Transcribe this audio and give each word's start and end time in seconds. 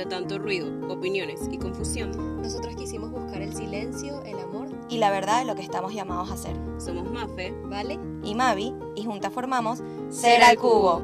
medio 0.00 0.04
de 0.04 0.16
tanto 0.16 0.38
ruido, 0.38 0.68
opiniones 0.88 1.40
y 1.50 1.58
confusión, 1.58 2.40
Nosotros 2.42 2.74
quisimos 2.76 3.10
buscar 3.10 3.42
el 3.42 3.54
silencio, 3.54 4.22
el 4.22 4.38
amor, 4.38 4.68
y 4.88 4.98
la 4.98 5.10
verdad 5.10 5.40
de 5.40 5.44
lo 5.44 5.54
que 5.54 5.62
estamos 5.62 5.92
llamados 5.92 6.30
a 6.30 6.34
hacer. 6.34 6.56
somos 6.78 7.10
Mafe. 7.10 7.52
¿vale? 7.64 7.98
Y 8.24 8.34
Mavi, 8.34 8.74
y 8.96 9.04
juntas 9.04 9.32
formamos 9.32 9.82
Ser 10.08 10.42
al 10.42 10.56
Cubo. 10.56 11.02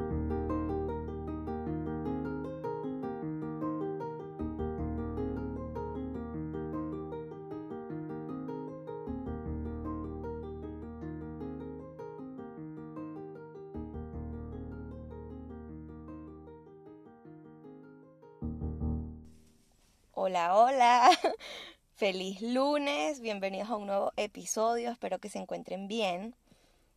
Hola. 20.49 21.11
Feliz 21.97 22.41
lunes, 22.41 23.21
bienvenidos 23.21 23.69
a 23.69 23.77
un 23.77 23.87
nuevo 23.87 24.13
episodio, 24.17 24.91
espero 24.91 25.19
que 25.19 25.29
se 25.29 25.39
encuentren 25.39 25.89
bien. 25.89 26.37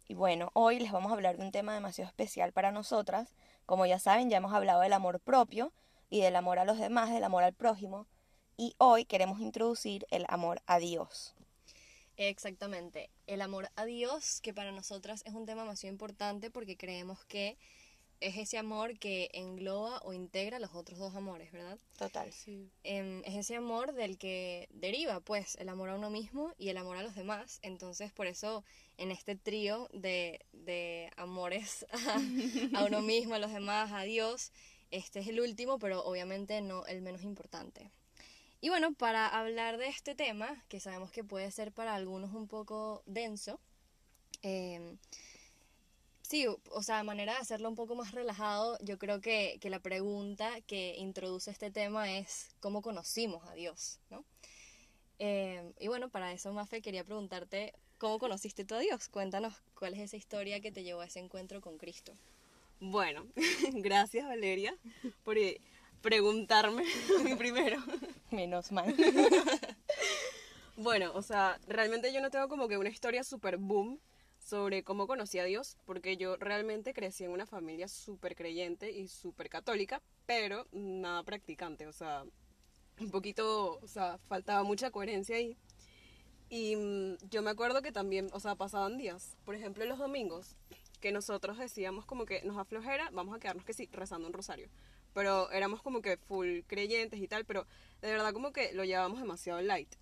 Y 0.08 0.14
bueno, 0.14 0.52
hoy 0.54 0.80
les 0.80 0.92
vamos 0.92 1.12
a 1.12 1.16
hablar 1.16 1.38
de 1.38 1.46
un 1.46 1.52
tema 1.52 1.74
demasiado 1.74 2.10
especial 2.10 2.52
para 2.52 2.72
nosotras. 2.72 3.34
Como 3.66 3.88
ya 3.88 3.98
saben, 3.98 4.30
ya 4.30 4.38
hemos 4.38 4.54
hablado 4.54 4.82
del 4.82 4.94
amor 4.94 5.20
propio 5.20 5.74
y 6.12 6.22
del 6.22 6.36
amor 6.36 6.60
a 6.60 6.66
los 6.66 6.78
demás, 6.78 7.12
del 7.12 7.24
amor 7.24 7.44
al 7.44 7.54
prójimo. 7.54 8.06
Y 8.56 8.76
hoy 8.78 9.06
queremos 9.06 9.40
introducir 9.40 10.06
el 10.12 10.26
amor 10.28 10.62
a 10.68 10.78
Dios. 10.78 11.34
Exactamente. 12.18 13.10
El 13.26 13.42
amor 13.42 13.72
a 13.78 13.86
Dios, 13.86 14.42
que 14.42 14.54
para 14.54 14.72
nosotras 14.72 15.24
es 15.26 15.34
un 15.34 15.48
tema 15.48 15.62
demasiado 15.62 15.92
importante 15.92 16.52
porque 16.52 16.78
creemos 16.78 17.26
que 17.26 17.58
es 18.22 18.38
ese 18.38 18.58
amor 18.58 18.98
que 19.00 19.30
engloba 19.34 20.00
o 20.04 20.14
integra 20.14 20.60
los 20.60 20.74
otros 20.76 21.00
dos 21.00 21.16
amores, 21.16 21.52
¿verdad? 21.52 21.80
Total. 21.98 22.32
Em, 22.84 23.22
es 23.26 23.36
ese 23.36 23.56
amor 23.56 23.94
del 23.94 24.18
que 24.18 24.68
deriva, 24.72 25.20
pues, 25.22 25.56
el 25.56 25.70
amor 25.70 25.90
a 25.90 25.96
uno 25.96 26.10
mismo 26.10 26.54
y 26.58 26.70
el 26.70 26.78
amor 26.78 26.98
a 26.98 27.04
los 27.04 27.16
demás. 27.16 27.60
Entonces, 27.62 28.12
por 28.12 28.28
eso, 28.28 28.64
en 28.98 29.12
este 29.12 29.36
trío 29.36 29.90
de, 29.94 30.46
de 30.52 31.12
amores 31.18 31.86
a, 32.74 32.80
a 32.80 32.86
uno 32.86 33.02
mismo, 33.02 33.36
a 33.36 33.40
los 33.40 33.54
demás, 33.54 33.92
a 33.92 34.04
Dios, 34.04 34.52
este 34.92 35.20
es 35.20 35.28
el 35.28 35.40
último, 35.40 35.80
pero 35.80 36.04
obviamente 36.04 36.62
no 36.62 36.86
el 36.86 37.02
menos 37.02 37.24
importante. 37.24 37.92
Y 38.62 38.70
bueno, 38.70 38.94
para 38.94 39.28
hablar 39.28 39.78
de 39.78 39.88
este 39.88 40.16
tema, 40.16 40.64
que 40.68 40.80
sabemos 40.80 41.12
que 41.12 41.24
puede 41.24 41.50
ser 41.52 41.72
para 41.72 41.96
algunos 41.96 42.34
un 42.34 42.48
poco 42.48 43.04
denso, 43.06 43.60
em, 44.42 44.98
Sí, 46.30 46.46
o- 46.46 46.84
sea, 46.84 47.02
manera 47.04 47.34
de 47.34 47.40
hacerlo 47.40 47.70
un 47.70 47.76
poco 47.76 47.96
más 47.96 48.12
relajado, 48.12 48.78
yo 48.84 49.00
creo 49.00 49.20
que, 49.20 49.58
que 49.62 49.72
la 49.72 49.80
pregunta 49.80 50.62
que 50.68 50.94
introduce 50.96 51.50
este 51.50 51.72
tema 51.72 52.16
es 52.20 52.50
cómo 52.60 52.84
conocimos 52.84 53.44
a 53.48 53.54
Dios, 53.56 53.98
¿no? 54.12 54.24
Eh, 55.18 55.74
y 55.80 55.88
bueno, 55.88 56.10
para 56.10 56.32
eso, 56.32 56.54
Mafe, 56.54 56.84
quería 56.84 57.04
preguntarte, 57.04 57.74
¿cómo 57.98 58.20
conociste 58.20 58.64
tú 58.64 58.76
a 58.76 58.80
Dios? 58.80 59.10
Cuéntanos 59.10 59.56
cuál 59.74 59.96
es 59.96 60.02
esa 60.02 60.18
historia 60.18 60.60
que 60.60 60.72
te 60.72 60.84
llevó 60.84 61.02
a 61.02 61.06
ese 61.06 61.18
encuentro 61.20 61.62
con 61.62 61.80
Cristo. 61.80 62.14
Bueno, 62.80 63.26
gracias 63.74 64.28
Valeria 64.28 64.76
por 65.24 65.36
eh, 65.40 65.60
preguntarme 66.04 66.84
primero. 67.40 67.82
Menos 68.30 68.72
mal. 68.72 68.96
Bueno, 70.78 71.12
o 71.16 71.24
sea, 71.24 71.60
realmente 71.68 72.14
yo 72.14 72.22
no 72.22 72.30
tengo 72.30 72.48
como 72.48 72.68
que 72.68 72.78
una 72.78 72.90
historia 72.90 73.24
super 73.24 73.58
boom 73.58 74.00
sobre 74.50 74.84
cómo 74.84 75.06
conocí 75.06 75.38
a 75.38 75.44
Dios, 75.44 75.78
porque 75.86 76.18
yo 76.18 76.36
realmente 76.38 76.94
crecí 76.94 77.24
en 77.24 77.32
una 77.32 77.46
familia 77.46 77.88
súper 77.88 78.36
creyente 78.36 78.92
y 78.92 79.08
súper 79.08 79.48
católica, 79.48 80.02
pero 80.26 80.66
nada 80.72 81.22
practicante, 81.24 81.86
o 81.86 81.94
sea, 81.94 82.24
un 83.00 83.12
poquito, 83.12 83.80
o 83.80 83.88
sea, 83.88 84.18
faltaba 84.28 84.64
mucha 84.64 84.90
coherencia 84.90 85.36
ahí. 85.36 85.56
Y 86.50 86.76
mm, 86.76 87.18
yo 87.30 87.44
me 87.44 87.52
acuerdo 87.52 87.84
que 87.84 87.92
también, 87.92 88.28
o 88.34 88.40
sea, 88.40 88.56
pasaban 88.56 88.98
días, 88.98 89.38
por 89.46 89.54
ejemplo, 89.54 89.86
los 89.86 90.00
domingos, 90.00 90.56
que 91.00 91.12
nosotros 91.12 91.60
decíamos 91.60 92.06
como 92.06 92.26
que 92.26 92.42
nos 92.44 92.58
aflojera, 92.58 93.10
vamos 93.12 93.36
a 93.36 93.40
quedarnos 93.40 93.66
que 93.66 93.74
sí, 93.74 93.88
rezando 93.92 94.28
un 94.28 94.34
rosario. 94.34 94.68
Pero 95.14 95.52
éramos 95.52 95.84
como 95.84 96.02
que 96.02 96.18
full 96.18 96.62
creyentes 96.66 97.20
y 97.20 97.28
tal, 97.28 97.46
pero 97.46 97.68
de 98.02 98.12
verdad 98.12 98.34
como 98.34 98.52
que 98.52 98.74
lo 98.74 98.84
llevábamos 98.84 99.20
demasiado 99.20 99.62
light. 99.62 99.96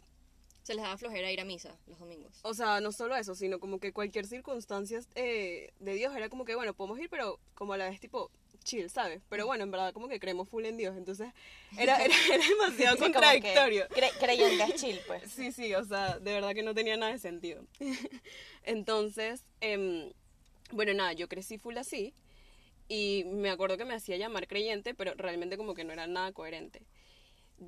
Se 0.67 0.75
les 0.75 0.83
daba 0.83 0.97
flojera 0.97 1.31
ir 1.31 1.39
a 1.39 1.45
misa 1.45 1.77
los 1.87 1.97
domingos. 1.97 2.41
O 2.43 2.53
sea, 2.53 2.81
no 2.81 2.91
solo 2.91 3.15
eso, 3.15 3.35
sino 3.35 3.57
como 3.57 3.79
que 3.79 3.93
cualquier 3.93 4.27
circunstancia 4.27 4.99
eh, 5.15 5.71
de 5.79 5.93
Dios 5.93 6.13
era 6.13 6.27
como 6.27 6.43
que, 6.43 6.55
bueno, 6.55 6.73
podemos 6.73 6.99
ir, 6.99 7.09
pero 7.09 7.39
como 7.55 7.71
a 7.71 7.77
la 7.77 7.89
vez 7.89 8.01
tipo 8.01 8.29
chill, 8.65 8.89
¿sabes? 8.89 9.21
Pero 9.29 9.45
bueno, 9.45 9.63
en 9.63 9.71
verdad 9.71 9.93
como 9.93 10.09
que 10.09 10.19
creemos 10.19 10.49
full 10.49 10.65
en 10.65 10.75
Dios, 10.75 10.97
entonces 10.97 11.29
era, 11.77 11.95
era, 12.03 12.13
era 12.33 12.45
demasiado 12.45 12.97
Sí, 12.97 13.01
contradictorio. 13.03 13.87
cre- 13.87 14.11
creyentes 14.19 14.73
chill, 14.73 14.99
pues. 15.07 15.31
Sí, 15.31 15.53
sí, 15.53 15.73
o 15.73 15.85
sea, 15.85 16.19
de 16.19 16.33
verdad 16.33 16.53
que 16.53 16.63
no 16.63 16.73
tenía 16.73 16.97
nada 16.97 17.13
de 17.13 17.19
sentido. 17.19 17.63
Entonces, 18.63 19.45
em, 19.61 20.11
bueno, 20.71 20.93
nada, 20.93 21.13
yo 21.13 21.29
crecí 21.29 21.57
full 21.57 21.77
así 21.77 22.13
y 22.89 23.23
me 23.25 23.51
acuerdo 23.51 23.77
que 23.77 23.85
me 23.85 23.93
hacía 23.93 24.17
llamar 24.17 24.49
creyente, 24.49 24.93
pero 24.93 25.13
realmente 25.15 25.55
como 25.55 25.73
que 25.75 25.85
no 25.85 25.93
era 25.93 26.07
nada 26.07 26.33
coherente. 26.33 26.81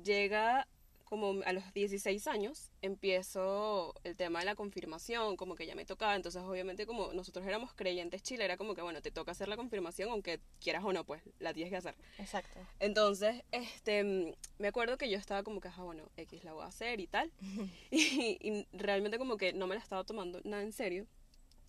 Llega 0.04 0.68
como 1.10 1.42
a 1.44 1.52
los 1.52 1.74
16 1.74 2.28
años, 2.28 2.70
empiezo 2.82 3.94
el 4.04 4.16
tema 4.16 4.38
de 4.38 4.44
la 4.46 4.54
confirmación, 4.54 5.36
como 5.36 5.56
que 5.56 5.66
ya 5.66 5.74
me 5.74 5.84
tocaba, 5.84 6.14
entonces 6.14 6.40
obviamente 6.42 6.86
como 6.86 7.12
nosotros 7.12 7.44
éramos 7.44 7.74
creyentes 7.74 8.22
chile, 8.22 8.44
era 8.44 8.56
como 8.56 8.76
que 8.76 8.80
bueno, 8.80 9.02
te 9.02 9.10
toca 9.10 9.32
hacer 9.32 9.48
la 9.48 9.56
confirmación, 9.56 10.08
aunque 10.10 10.40
quieras 10.60 10.84
o 10.84 10.92
no, 10.92 11.04
pues 11.04 11.20
la 11.40 11.52
tienes 11.52 11.72
que 11.72 11.76
hacer. 11.78 11.96
Exacto. 12.18 12.60
Entonces, 12.78 13.42
este, 13.50 14.36
me 14.58 14.68
acuerdo 14.68 14.96
que 14.96 15.10
yo 15.10 15.18
estaba 15.18 15.42
como 15.42 15.60
que, 15.60 15.66
ah, 15.66 15.82
bueno, 15.82 16.08
X 16.16 16.44
la 16.44 16.52
voy 16.52 16.62
a 16.62 16.66
hacer 16.66 17.00
y 17.00 17.08
tal. 17.08 17.30
Y, 17.90 18.38
y 18.40 18.66
realmente 18.72 19.18
como 19.18 19.36
que 19.36 19.52
no 19.52 19.66
me 19.66 19.74
la 19.74 19.80
estaba 19.80 20.04
tomando 20.04 20.40
nada 20.44 20.62
en 20.62 20.72
serio. 20.72 21.06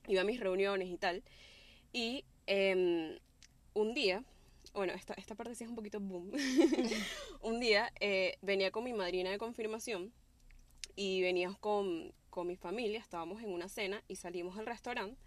Iba 0.08 0.22
a 0.22 0.24
mis 0.24 0.40
reuniones 0.40 0.88
y 0.88 0.98
tal. 0.98 1.24
Y 1.94 2.26
em, 2.46 3.18
un 3.74 3.94
día, 3.96 4.24
bueno, 4.74 4.94
esta, 4.94 5.14
esta 5.16 5.36
parte 5.36 5.56
sí 5.56 5.64
es 5.64 5.70
un 5.70 5.76
poquito 5.76 6.00
boom. 6.00 6.32
un 7.42 7.60
día 7.60 7.92
eh, 8.00 8.38
venía 8.42 8.72
con 8.72 8.84
mi 8.84 8.94
madrina 8.94 9.30
de 9.30 9.38
confirmación 9.38 10.14
y 10.96 11.22
veníamos 11.22 11.58
con, 11.60 12.14
con 12.30 12.48
mi 12.48 12.56
familia, 12.56 13.00
estábamos 13.00 13.42
en 13.44 13.52
una 13.52 13.70
cena 13.70 14.04
y 14.08 14.16
salimos 14.16 14.58
al 14.58 14.66
restaurante. 14.66 15.20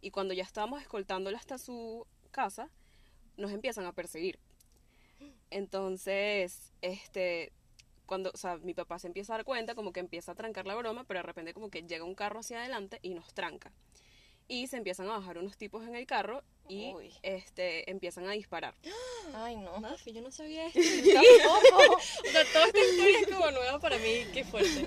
Y 0.00 0.10
cuando 0.10 0.34
ya 0.34 0.44
estábamos 0.44 0.80
escoltándola 0.80 1.38
hasta 1.38 1.58
su 1.58 2.06
casa, 2.30 2.70
nos 3.36 3.52
empiezan 3.52 3.84
a 3.84 3.92
perseguir. 3.92 4.38
Entonces, 5.50 6.72
este, 6.82 7.52
cuando, 8.06 8.30
o 8.32 8.36
sea, 8.36 8.58
mi 8.58 8.74
papá 8.74 8.98
se 8.98 9.06
empieza 9.06 9.34
a 9.34 9.38
dar 9.38 9.44
cuenta, 9.44 9.74
como 9.74 9.92
que 9.92 10.00
empieza 10.00 10.32
a 10.32 10.34
trancar 10.34 10.66
la 10.66 10.74
broma, 10.74 11.04
pero 11.04 11.18
de 11.18 11.24
repente 11.24 11.54
como 11.54 11.70
que 11.70 11.82
llega 11.82 12.04
un 12.04 12.14
carro 12.14 12.40
hacia 12.40 12.60
adelante 12.60 12.98
y 13.02 13.14
nos 13.14 13.34
tranca. 13.34 13.72
Y 14.48 14.66
se 14.66 14.78
empiezan 14.78 15.08
a 15.08 15.18
bajar 15.18 15.38
unos 15.38 15.56
tipos 15.56 15.86
en 15.86 15.94
el 15.94 16.06
carro 16.06 16.42
y 16.68 16.92
Uy. 16.94 17.12
este, 17.22 17.90
empiezan 17.90 18.26
a 18.26 18.32
disparar. 18.32 18.74
Ay, 19.34 19.56
no. 19.56 19.78
Mafe, 19.78 20.12
yo 20.12 20.22
no 20.22 20.30
sabía 20.30 20.66
esto. 20.66 20.80
Tampoco. 21.14 21.98
O 22.28 22.30
sea, 22.30 22.44
toda 22.52 22.66
esta 22.66 22.80
historia 22.80 23.20
es 23.20 23.26
como 23.26 23.50
nueva 23.50 23.78
para 23.78 23.98
mí, 23.98 24.24
qué 24.32 24.44
fuerte. 24.44 24.86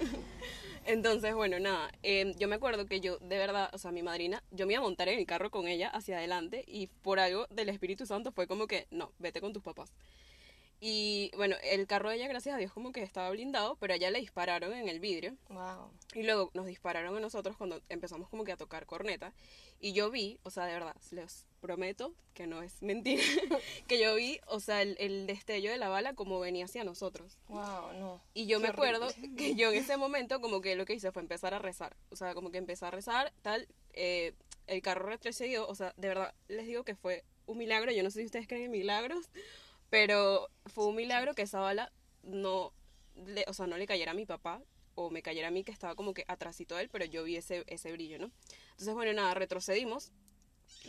Entonces, 0.85 1.35
bueno, 1.35 1.59
nada, 1.59 1.91
eh, 2.01 2.33
yo 2.39 2.47
me 2.47 2.55
acuerdo 2.55 2.87
que 2.87 2.99
yo, 3.01 3.17
de 3.19 3.37
verdad, 3.37 3.69
o 3.71 3.77
sea, 3.77 3.91
mi 3.91 4.01
madrina, 4.01 4.43
yo 4.49 4.65
me 4.65 4.73
iba 4.73 4.79
a 4.79 4.83
montar 4.83 5.09
en 5.09 5.19
el 5.19 5.25
carro 5.27 5.51
con 5.51 5.67
ella 5.67 5.89
hacia 5.89 6.17
adelante 6.17 6.63
y 6.67 6.87
por 6.87 7.19
algo 7.19 7.45
del 7.51 7.69
Espíritu 7.69 8.05
Santo 8.07 8.31
fue 8.31 8.47
como 8.47 8.65
que, 8.65 8.87
no, 8.89 9.11
vete 9.19 9.41
con 9.41 9.53
tus 9.53 9.61
papás. 9.61 9.93
Y 10.83 11.29
bueno, 11.37 11.55
el 11.63 11.85
carro 11.85 12.09
de 12.09 12.15
ella, 12.15 12.27
gracias 12.27 12.55
a 12.55 12.57
Dios, 12.57 12.73
como 12.73 12.91
que 12.91 13.03
estaba 13.03 13.29
blindado, 13.29 13.75
pero 13.75 13.93
a 13.93 13.97
ella 13.97 14.09
le 14.09 14.19
dispararon 14.19 14.73
en 14.73 14.89
el 14.89 14.99
vidrio. 14.99 15.37
Wow. 15.49 15.91
Y 16.15 16.23
luego 16.23 16.49
nos 16.55 16.65
dispararon 16.65 17.15
a 17.15 17.19
nosotros 17.19 17.55
cuando 17.55 17.83
empezamos 17.87 18.27
como 18.29 18.43
que 18.43 18.51
a 18.51 18.57
tocar 18.57 18.87
corneta. 18.87 19.31
Y 19.79 19.93
yo 19.93 20.09
vi, 20.09 20.39
o 20.41 20.49
sea, 20.49 20.65
de 20.65 20.73
verdad, 20.73 20.95
les 21.11 21.45
prometo 21.59 22.15
que 22.33 22.47
no 22.47 22.63
es 22.63 22.81
mentira, 22.81 23.21
que 23.87 23.99
yo 23.99 24.15
vi, 24.15 24.39
o 24.47 24.59
sea, 24.59 24.81
el, 24.81 24.95
el 24.99 25.27
destello 25.27 25.69
de 25.69 25.77
la 25.77 25.87
bala 25.87 26.15
como 26.15 26.39
venía 26.39 26.65
hacia 26.65 26.83
nosotros. 26.83 27.37
Wow, 27.47 27.93
no. 27.99 28.21
Y 28.33 28.47
yo 28.47 28.57
Qué 28.57 28.63
me 28.63 28.69
acuerdo 28.69 29.05
horrible. 29.05 29.35
que 29.37 29.53
yo 29.53 29.71
en 29.71 29.77
ese 29.77 29.97
momento 29.97 30.41
como 30.41 30.61
que 30.61 30.75
lo 30.75 30.85
que 30.85 30.95
hice 30.95 31.11
fue 31.11 31.21
empezar 31.21 31.53
a 31.53 31.59
rezar. 31.59 31.95
O 32.09 32.15
sea, 32.15 32.33
como 32.33 32.49
que 32.49 32.57
empecé 32.57 32.85
a 32.85 32.91
rezar, 32.91 33.31
tal, 33.43 33.67
eh, 33.93 34.33
el 34.65 34.81
carro 34.81 35.05
retrocedió. 35.05 35.67
O 35.67 35.75
sea, 35.75 35.93
de 35.95 36.07
verdad, 36.07 36.33
les 36.47 36.65
digo 36.65 36.83
que 36.83 36.95
fue 36.95 37.23
un 37.45 37.59
milagro. 37.59 37.91
Yo 37.91 38.01
no 38.01 38.09
sé 38.09 38.21
si 38.21 38.25
ustedes 38.25 38.47
creen 38.47 38.63
en 38.63 38.71
milagros, 38.71 39.29
pero 39.91 40.49
fue 40.67 40.87
un 40.87 40.95
milagro 40.95 41.35
que 41.35 41.43
esa 41.43 41.59
bala 41.59 41.91
no, 42.23 42.73
le, 43.27 43.43
o 43.47 43.53
sea, 43.53 43.67
no 43.67 43.77
le 43.77 43.85
cayera 43.85 44.11
a 44.11 44.15
mi 44.15 44.25
papá 44.25 44.63
o 44.95 45.09
me 45.09 45.21
cayera 45.21 45.49
a 45.49 45.51
mí 45.51 45.65
que 45.65 45.71
estaba 45.71 45.95
como 45.95 46.13
que 46.13 46.23
atrásito 46.29 46.75
de 46.77 46.83
él, 46.83 46.89
pero 46.89 47.03
yo 47.03 47.25
vi 47.25 47.35
ese, 47.35 47.65
ese 47.67 47.91
brillo, 47.91 48.17
¿no? 48.17 48.31
Entonces, 48.71 48.93
bueno, 48.93 49.11
nada, 49.11 49.33
retrocedimos. 49.33 50.13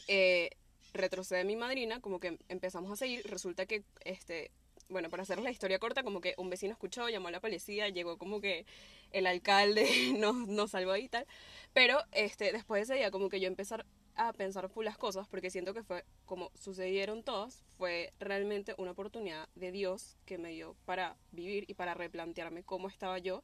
Eh, 0.07 0.51
retrocede 0.95 1.45
mi 1.45 1.57
madrina, 1.57 2.01
como 2.01 2.21
que 2.21 2.39
empezamos 2.49 2.93
a 2.93 2.97
seguir. 2.97 3.27
Resulta 3.27 3.67
que, 3.67 3.83
este, 4.05 4.53
bueno, 4.89 5.11
para 5.11 5.25
hacer 5.25 5.41
la 5.41 5.51
historia 5.51 5.81
corta, 5.81 6.05
como 6.05 6.21
que 6.21 6.35
un 6.37 6.49
vecino 6.49 6.73
escuchó, 6.73 7.09
llamó 7.09 7.27
a 7.29 7.33
la 7.33 7.41
policía, 7.41 7.89
llegó 7.89 8.19
como 8.19 8.41
que 8.41 8.67
el 9.11 9.27
alcalde 9.27 9.85
nos, 10.17 10.47
nos 10.47 10.71
salvó 10.71 10.97
y 10.97 11.09
tal. 11.09 11.27
Pero 11.73 11.99
este, 12.13 12.53
después 12.53 12.87
de 12.87 12.95
ese 12.95 13.01
día, 13.01 13.11
como 13.11 13.29
que 13.29 13.41
yo 13.41 13.49
empecé 13.49 13.77
a 14.17 14.32
pensar 14.32 14.69
full 14.69 14.85
las 14.85 14.99
cosas, 14.99 15.26
porque 15.29 15.50
siento 15.50 15.75
que 15.75 15.82
fue 15.82 16.05
como 16.26 16.50
sucedieron 16.55 17.23
todas, 17.23 17.62
fue 17.79 18.12
realmente 18.20 18.75
una 18.79 18.93
oportunidad 18.93 19.49
de 19.55 19.73
Dios 19.73 20.17
que 20.26 20.38
me 20.38 20.50
dio 20.50 20.76
para 20.85 21.17
vivir 21.32 21.64
y 21.69 21.75
para 21.75 21.94
replantearme 21.94 22.62
cómo 22.62 22.88
estaba 22.88 23.19
yo 23.19 23.43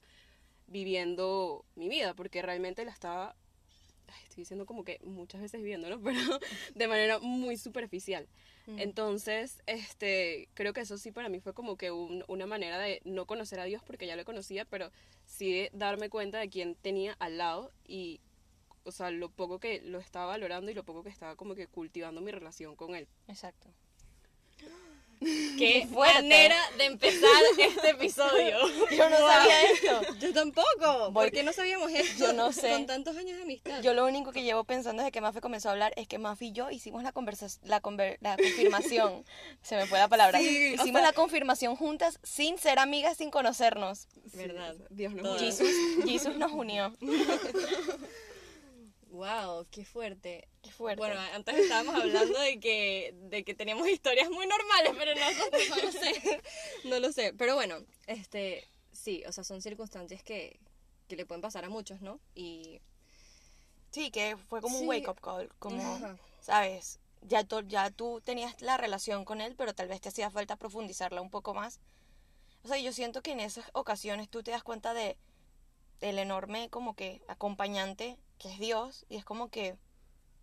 viviendo 0.66 1.64
mi 1.76 1.88
vida, 1.88 2.14
porque 2.14 2.42
realmente 2.42 2.84
la 2.84 2.92
estaba, 2.92 3.34
ay, 4.08 4.22
estoy 4.24 4.42
diciendo 4.42 4.66
como 4.66 4.84
que 4.84 5.00
muchas 5.02 5.40
veces 5.40 5.60
viviendo, 5.60 5.88
¿no? 5.88 6.00
Pero 6.02 6.20
de 6.74 6.88
manera 6.88 7.18
muy 7.18 7.56
superficial. 7.56 8.28
Mm. 8.66 8.78
Entonces, 8.80 9.62
este, 9.66 10.48
creo 10.54 10.72
que 10.72 10.82
eso 10.82 10.98
sí 10.98 11.10
para 11.10 11.28
mí 11.30 11.40
fue 11.40 11.54
como 11.54 11.76
que 11.76 11.90
un- 11.90 12.24
una 12.28 12.46
manera 12.46 12.78
de 12.78 13.00
no 13.04 13.26
conocer 13.26 13.60
a 13.60 13.64
Dios 13.64 13.82
porque 13.82 14.06
ya 14.06 14.16
lo 14.16 14.24
conocía, 14.24 14.64
pero 14.66 14.90
sí 15.24 15.52
de 15.52 15.70
darme 15.72 16.10
cuenta 16.10 16.38
de 16.38 16.50
quién 16.50 16.74
tenía 16.74 17.14
al 17.18 17.38
lado 17.38 17.72
y, 17.86 18.20
o 18.88 18.92
sea, 18.92 19.10
lo 19.10 19.28
poco 19.30 19.58
que 19.60 19.80
lo 19.82 19.98
estaba 19.98 20.26
valorando 20.26 20.70
y 20.70 20.74
lo 20.74 20.84
poco 20.84 21.02
que 21.02 21.10
estaba 21.10 21.36
como 21.36 21.54
que 21.54 21.66
cultivando 21.66 22.20
mi 22.20 22.30
relación 22.32 22.74
con 22.76 22.94
él. 22.94 23.06
Exacto. 23.28 23.68
Qué 25.20 25.88
fuerte. 25.92 26.22
manera 26.22 26.54
de 26.76 26.84
empezar 26.84 27.28
este 27.58 27.90
episodio. 27.90 28.56
Yo 28.96 29.10
no 29.10 29.16
sabía 29.16 29.62
esto. 29.72 30.14
Yo 30.20 30.32
tampoco. 30.32 31.10
Voy- 31.10 31.24
¿Por 31.26 31.30
qué 31.32 31.42
no 31.42 31.52
sabíamos 31.52 31.90
esto? 31.90 32.26
Yo 32.26 32.32
no 32.34 32.52
sé. 32.52 32.70
Con 32.70 32.86
tantos 32.86 33.16
años 33.16 33.36
de 33.36 33.42
amistad. 33.42 33.82
Yo 33.82 33.94
lo 33.94 34.06
único 34.06 34.30
que 34.30 34.44
llevo 34.44 34.62
pensando 34.62 35.02
desde 35.02 35.10
que 35.10 35.20
Mafe 35.20 35.40
comenzó 35.40 35.70
a 35.70 35.72
hablar 35.72 35.92
es 35.96 36.06
que 36.06 36.18
Mafe 36.18 36.44
y 36.46 36.52
yo 36.52 36.70
hicimos 36.70 37.02
la, 37.02 37.10
conversa 37.10 37.48
la, 37.64 37.82
conver- 37.82 38.18
la 38.20 38.36
confirmación. 38.36 39.24
Se 39.62 39.74
me 39.74 39.86
fue 39.86 39.98
la 39.98 40.06
palabra. 40.06 40.38
Sí, 40.38 40.46
o 40.46 40.74
hicimos 40.76 41.00
sea- 41.00 41.10
la 41.10 41.12
confirmación 41.12 41.74
juntas 41.74 42.20
sin 42.22 42.56
ser 42.56 42.78
amigas, 42.78 43.16
sin 43.16 43.32
conocernos. 43.32 44.06
¿Verdad? 44.34 44.76
Sí, 44.78 44.84
Dios 44.90 45.14
nos 45.14 45.26
unió. 45.26 45.38
Jesus, 45.40 45.68
Jesus 46.04 46.36
nos 46.36 46.52
unió. 46.52 46.92
Wow, 49.18 49.66
qué 49.72 49.84
fuerte. 49.84 50.46
Qué 50.62 50.70
fuerte. 50.70 51.00
Bueno, 51.04 51.20
antes 51.34 51.56
estábamos 51.56 51.92
hablando 51.96 52.38
de 52.38 52.60
que, 52.60 53.12
de 53.22 53.42
que 53.42 53.52
teníamos 53.52 53.88
historias 53.88 54.30
muy 54.30 54.46
normales, 54.46 54.92
pero 54.96 55.12
no, 55.16 55.76
no 55.76 55.82
lo 55.82 55.90
sé. 55.92 56.42
No 56.84 57.00
lo 57.00 57.12
sé. 57.12 57.34
Pero 57.36 57.56
bueno, 57.56 57.78
este, 58.06 58.64
sí, 58.92 59.24
o 59.26 59.32
sea, 59.32 59.42
son 59.42 59.60
circunstancias 59.60 60.22
que, 60.22 60.60
que 61.08 61.16
le 61.16 61.26
pueden 61.26 61.42
pasar 61.42 61.64
a 61.64 61.68
muchos, 61.68 62.00
¿no? 62.00 62.20
Y 62.36 62.80
sí, 63.90 64.12
que 64.12 64.36
fue 64.48 64.60
como 64.60 64.76
Sí. 64.78 64.82
un 64.84 64.88
wake 64.88 65.08
up 65.08 65.20
call. 65.20 65.48
Como, 65.58 65.82
Ajá. 65.96 66.16
¿sabes? 66.40 67.00
Ya, 67.22 67.42
tú- 67.42 67.66
ya 67.66 67.90
tú 67.90 68.20
tenías 68.24 68.62
la 68.62 68.76
relación 68.76 69.24
con 69.24 69.40
él, 69.40 69.56
pero 69.58 69.74
tal 69.74 69.88
vez 69.88 70.00
te 70.00 70.10
hacía 70.10 70.30
falta 70.30 70.54
profundizarla 70.54 71.20
un 71.20 71.30
poco 71.30 71.54
más. 71.54 71.80
O 72.62 72.68
sea, 72.68 72.78
yo 72.78 72.92
siento 72.92 73.20
que 73.22 73.32
en 73.32 73.40
esas 73.40 73.64
ocasiones 73.72 74.28
tú 74.28 74.44
te 74.44 74.52
das 74.52 74.62
cuenta 74.62 74.94
de 74.94 75.16
del 75.98 76.20
enorme 76.20 76.68
como 76.70 76.94
que 76.94 77.20
acompañante 77.26 78.16
que 78.38 78.52
es 78.52 78.58
Dios 78.58 79.04
y 79.08 79.16
es 79.16 79.24
como 79.24 79.48
que 79.50 79.76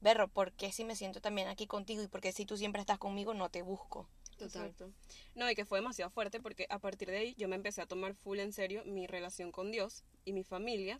berro, 0.02 0.28
¿por 0.28 0.52
qué 0.54 0.72
si 0.72 0.84
me 0.86 0.96
siento 0.96 1.22
también 1.22 1.48
aquí 1.48 1.68
contigo 1.68 2.04
y 2.04 2.08
por 2.08 2.22
qué 2.22 2.32
si 2.32 2.46
tú 2.46 2.58
siempre 2.58 2.82
estás 2.82 3.00
conmigo 3.00 3.34
no 3.34 3.50
te 3.50 3.62
busco? 3.62 4.08
total. 4.38 4.66
Exacto. 4.68 4.92
No, 5.36 5.50
y 5.50 5.56
que 5.56 5.66
fue 5.66 5.80
demasiado 5.80 6.12
fuerte 6.12 6.40
porque 6.42 6.68
a 6.70 6.80
partir 6.80 7.10
de 7.10 7.18
ahí 7.18 7.36
yo 7.38 7.48
me 7.48 7.56
empecé 7.56 7.82
a 7.82 7.86
tomar 7.86 8.14
full 8.16 8.40
en 8.40 8.52
serio 8.52 8.84
mi 8.86 9.08
relación 9.08 9.52
con 9.52 9.72
Dios 9.72 10.04
y 10.26 10.34
mi 10.34 10.44
familia. 10.44 11.00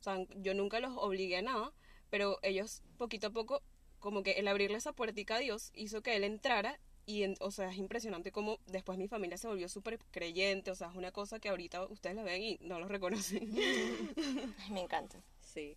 O 0.00 0.02
sea, 0.02 0.18
yo 0.36 0.52
nunca 0.54 0.80
los 0.80 0.92
obligué 0.96 1.36
a 1.36 1.42
nada, 1.42 1.72
pero 2.10 2.38
ellos 2.42 2.82
poquito 2.98 3.28
a 3.28 3.30
poco, 3.30 3.62
como 4.00 4.24
que 4.24 4.32
el 4.32 4.48
abrirle 4.48 4.78
esa 4.78 4.92
puertica 4.92 5.36
a 5.36 5.38
Dios 5.38 5.70
hizo 5.74 6.02
que 6.02 6.16
él 6.16 6.24
entrara 6.24 6.80
y, 7.06 7.22
en- 7.22 7.36
o 7.40 7.50
sea, 7.52 7.70
es 7.70 7.76
impresionante 7.78 8.32
cómo 8.32 8.58
después 8.66 8.98
mi 8.98 9.06
familia 9.06 9.38
se 9.38 9.46
volvió 9.46 9.68
súper 9.68 9.98
creyente, 10.10 10.70
o 10.72 10.74
sea, 10.74 10.88
es 10.88 10.96
una 10.96 11.12
cosa 11.12 11.38
que 11.38 11.48
ahorita 11.50 11.86
ustedes 11.86 12.16
la 12.16 12.24
ven 12.24 12.42
y 12.42 12.58
no 12.62 12.80
lo 12.80 12.88
reconocen. 12.88 13.48
Ay, 14.58 14.70
me 14.72 14.80
encanta. 14.80 15.22
Sí. 15.40 15.76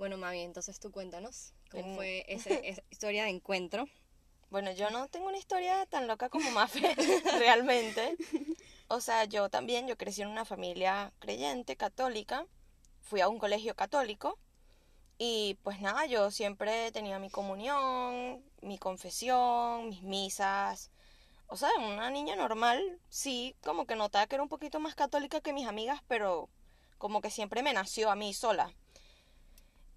Bueno, 0.00 0.16
Mavi, 0.16 0.40
entonces 0.40 0.80
tú 0.80 0.90
cuéntanos 0.90 1.52
cómo 1.70 1.94
fue 1.94 2.24
ese- 2.28 2.66
esa 2.66 2.82
historia 2.88 3.24
de 3.24 3.28
encuentro. 3.28 3.86
Bueno, 4.48 4.72
yo 4.72 4.88
no 4.88 5.08
tengo 5.08 5.28
una 5.28 5.36
historia 5.36 5.84
tan 5.84 6.06
loca 6.08 6.30
como 6.30 6.50
Mafe, 6.52 6.80
realmente. 7.38 8.16
O 8.88 9.02
sea, 9.02 9.26
yo 9.26 9.50
también, 9.50 9.86
yo 9.86 9.98
crecí 9.98 10.22
en 10.22 10.28
una 10.28 10.46
familia 10.46 11.12
creyente, 11.18 11.76
católica. 11.76 12.46
Fui 13.02 13.20
a 13.20 13.28
un 13.28 13.38
colegio 13.38 13.76
católico. 13.76 14.38
Y 15.18 15.58
pues 15.64 15.82
nada, 15.82 16.06
yo 16.06 16.30
siempre 16.30 16.90
tenía 16.92 17.18
mi 17.18 17.28
comunión, 17.28 18.42
mi 18.62 18.78
confesión, 18.78 19.90
mis 19.90 20.02
misas. 20.02 20.90
O 21.46 21.58
sea, 21.58 21.68
una 21.78 22.08
niña 22.10 22.36
normal, 22.36 22.98
sí, 23.10 23.54
como 23.62 23.84
que 23.84 23.96
notaba 23.96 24.26
que 24.26 24.36
era 24.36 24.42
un 24.42 24.48
poquito 24.48 24.80
más 24.80 24.94
católica 24.94 25.42
que 25.42 25.52
mis 25.52 25.66
amigas, 25.68 26.00
pero 26.08 26.48
como 26.96 27.20
que 27.20 27.28
siempre 27.30 27.62
me 27.62 27.74
nació 27.74 28.10
a 28.10 28.16
mí 28.16 28.32
sola. 28.32 28.72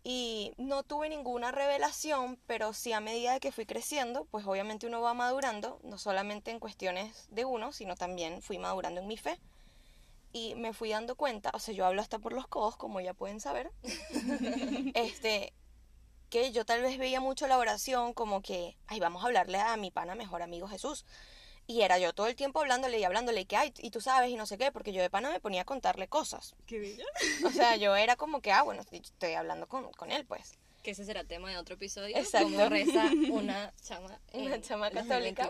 Y 0.04 0.54
no 0.58 0.84
tuve 0.84 1.08
ninguna 1.08 1.52
revelación, 1.52 2.38
pero 2.46 2.74
sí 2.74 2.92
a 2.92 3.00
medida 3.00 3.34
de 3.34 3.40
que 3.40 3.54
fui 3.54 3.66
creciendo, 3.66 4.26
pues 4.26 4.46
obviamente 4.46 4.86
uno 4.86 5.02
va 5.02 5.14
madurando, 5.14 5.80
no 5.84 5.98
solamente 5.98 6.52
en 6.52 6.60
cuestiones 6.60 7.28
de 7.30 7.46
uno, 7.46 7.72
sino 7.72 7.96
también 7.96 8.42
fui 8.42 8.58
madurando 8.58 9.00
en 9.00 9.08
mi 9.08 9.18
fe. 9.18 9.40
Y 10.34 10.56
me 10.56 10.74
fui 10.74 10.90
dando 10.90 11.16
cuenta, 11.16 11.52
o 11.54 11.60
sea, 11.60 11.74
yo 11.74 11.86
hablo 11.86 12.02
hasta 12.02 12.20
por 12.20 12.34
los 12.34 12.48
codos, 12.48 12.76
como 12.76 13.00
ya 13.00 13.14
pueden 13.14 13.40
saber, 13.40 13.72
este, 14.96 15.54
que 16.30 16.52
yo 16.52 16.66
tal 16.66 16.82
vez 16.82 16.98
veía 16.98 17.22
mucho 17.22 17.48
la 17.48 17.60
oración 17.60 18.14
como 18.14 18.42
que, 18.42 18.76
ay, 18.88 19.00
vamos 19.00 19.24
a 19.24 19.28
hablarle 19.28 19.60
a 19.60 19.78
mi 19.78 19.92
pana 19.92 20.16
mejor 20.16 20.42
amigo 20.42 20.68
Jesús. 20.68 21.06
Y 21.66 21.82
era 21.82 21.98
yo 21.98 22.14
todo 22.14 22.28
el 22.28 22.36
tiempo 22.36 22.60
hablándole 22.60 23.00
y 23.00 23.04
hablándole, 23.04 23.42
y 23.42 23.46
que, 23.46 23.56
ay, 23.56 23.74
y 23.78 23.90
tú 23.90 24.02
sabes, 24.02 24.30
y 24.30 24.36
no 24.36 24.46
sé 24.46 24.58
qué, 24.58 24.72
porque 24.72 24.92
yo 24.92 25.02
de 25.02 25.10
pana 25.10 25.32
me 25.32 25.40
ponía 25.40 25.62
a 25.62 25.66
contarle 25.66 26.08
cosas. 26.08 26.56
Qué 26.66 26.80
bella. 26.80 27.06
O 27.46 27.52
sea, 27.52 27.78
yo 27.78 27.96
era 27.96 28.16
como 28.16 28.42
que, 28.42 28.52
ah, 28.52 28.64
bueno, 28.64 28.82
estoy, 28.82 29.00
estoy 29.00 29.34
hablando 29.34 29.68
con, 29.68 29.92
con 29.94 30.12
él, 30.12 30.26
pues. 30.26 30.58
Que 30.82 30.92
ese 30.92 31.06
será 31.06 31.24
tema 31.24 31.50
de 31.50 31.58
otro 31.58 31.76
episodio. 31.76 32.18
Exacto. 32.18 32.50
Cómo 32.50 32.68
reza 32.68 33.06
una 33.32 33.74
chama. 33.82 34.20
Una 34.34 34.60
chama 34.60 34.92
católica. 34.92 35.46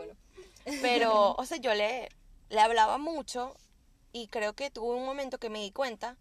2021. 0.65 0.81
Pero, 0.81 1.33
o 1.33 1.45
sea, 1.45 1.57
yo 1.57 1.73
le, 1.73 2.09
le 2.49 2.59
hablaba 2.59 2.99
mucho 2.99 3.55
y 4.11 4.27
creo 4.27 4.53
que 4.53 4.69
tuve 4.69 4.95
un 4.95 5.05
momento 5.05 5.39
que 5.39 5.49
me 5.49 5.59
di 5.59 5.71
cuenta 5.71 6.17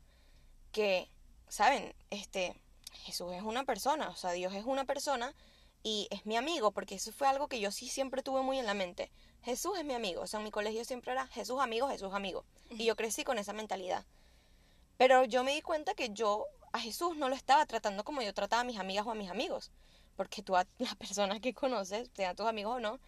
que, 0.73 1.11
¿saben? 1.49 1.95
Este, 2.09 2.59
Jesús 3.05 3.33
es 3.35 3.43
una 3.43 3.65
persona, 3.65 4.09
o 4.09 4.17
sea, 4.17 4.33
Dios 4.33 4.55
es 4.55 4.65
una 4.65 4.87
persona 4.87 5.35
y 5.83 6.09
es 6.11 6.25
mi 6.27 6.37
amigo, 6.37 6.73
porque 6.73 6.95
eso 6.95 7.13
fue 7.13 7.29
algo 7.29 7.49
que 7.49 7.61
yo 7.61 7.71
sí 7.71 7.89
siempre 7.89 8.23
tuve 8.23 8.43
muy 8.43 8.59
en 8.59 8.67
la 8.67 8.75
mente. 8.75 9.11
Jesús 9.43 9.77
es 9.77 9.85
mi 9.85 9.95
amigo, 9.95 10.23
o 10.23 10.27
sea, 10.27 10.39
en 10.39 10.45
mi 10.45 10.51
colegio 10.51 10.85
siempre 10.85 11.13
era 11.13 11.27
Jesús 11.27 11.61
amigo, 11.61 11.89
Jesús 11.89 12.15
amigo. 12.15 12.45
Y 12.71 12.85
yo 12.85 12.95
crecí 12.97 13.25
con 13.25 13.39
esa 13.39 13.53
mentalidad. 13.53 14.05
Pero 14.97 15.25
yo 15.25 15.43
me 15.43 15.53
di 15.53 15.63
cuenta 15.63 15.95
que 15.95 16.11
yo 16.11 16.47
a 16.73 16.79
Jesús 16.79 17.17
no 17.17 17.29
lo 17.29 17.35
estaba 17.35 17.67
tratando 17.67 18.05
como 18.05 18.23
yo 18.23 18.33
trataba 18.33 18.63
a 18.63 18.65
mis 18.65 18.79
amigas 18.79 19.05
o 19.07 19.11
a 19.11 19.15
mis 19.15 19.31
amigos. 19.31 19.71
Porque 20.17 20.43
tú 20.43 20.57
a 20.57 20.67
las 20.79 20.95
personas 20.95 21.41
que 21.41 21.55
conoces, 21.55 22.11
sean 22.15 22.37
tus 22.37 22.47
amigos 22.47 22.77
o 22.77 22.81
no, 22.81 23.01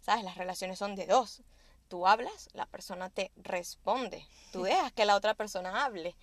sabes, 0.00 0.24
las 0.24 0.36
relaciones 0.36 0.78
son 0.78 0.96
de 0.96 1.06
dos. 1.06 1.42
Tú 1.88 2.06
hablas, 2.06 2.48
la 2.52 2.66
persona 2.66 3.10
te 3.10 3.30
responde. 3.36 4.26
Tú 4.52 4.64
dejas 4.64 4.92
que 4.92 5.04
la 5.04 5.14
otra 5.14 5.34
persona 5.34 5.84
hable. 5.84 6.16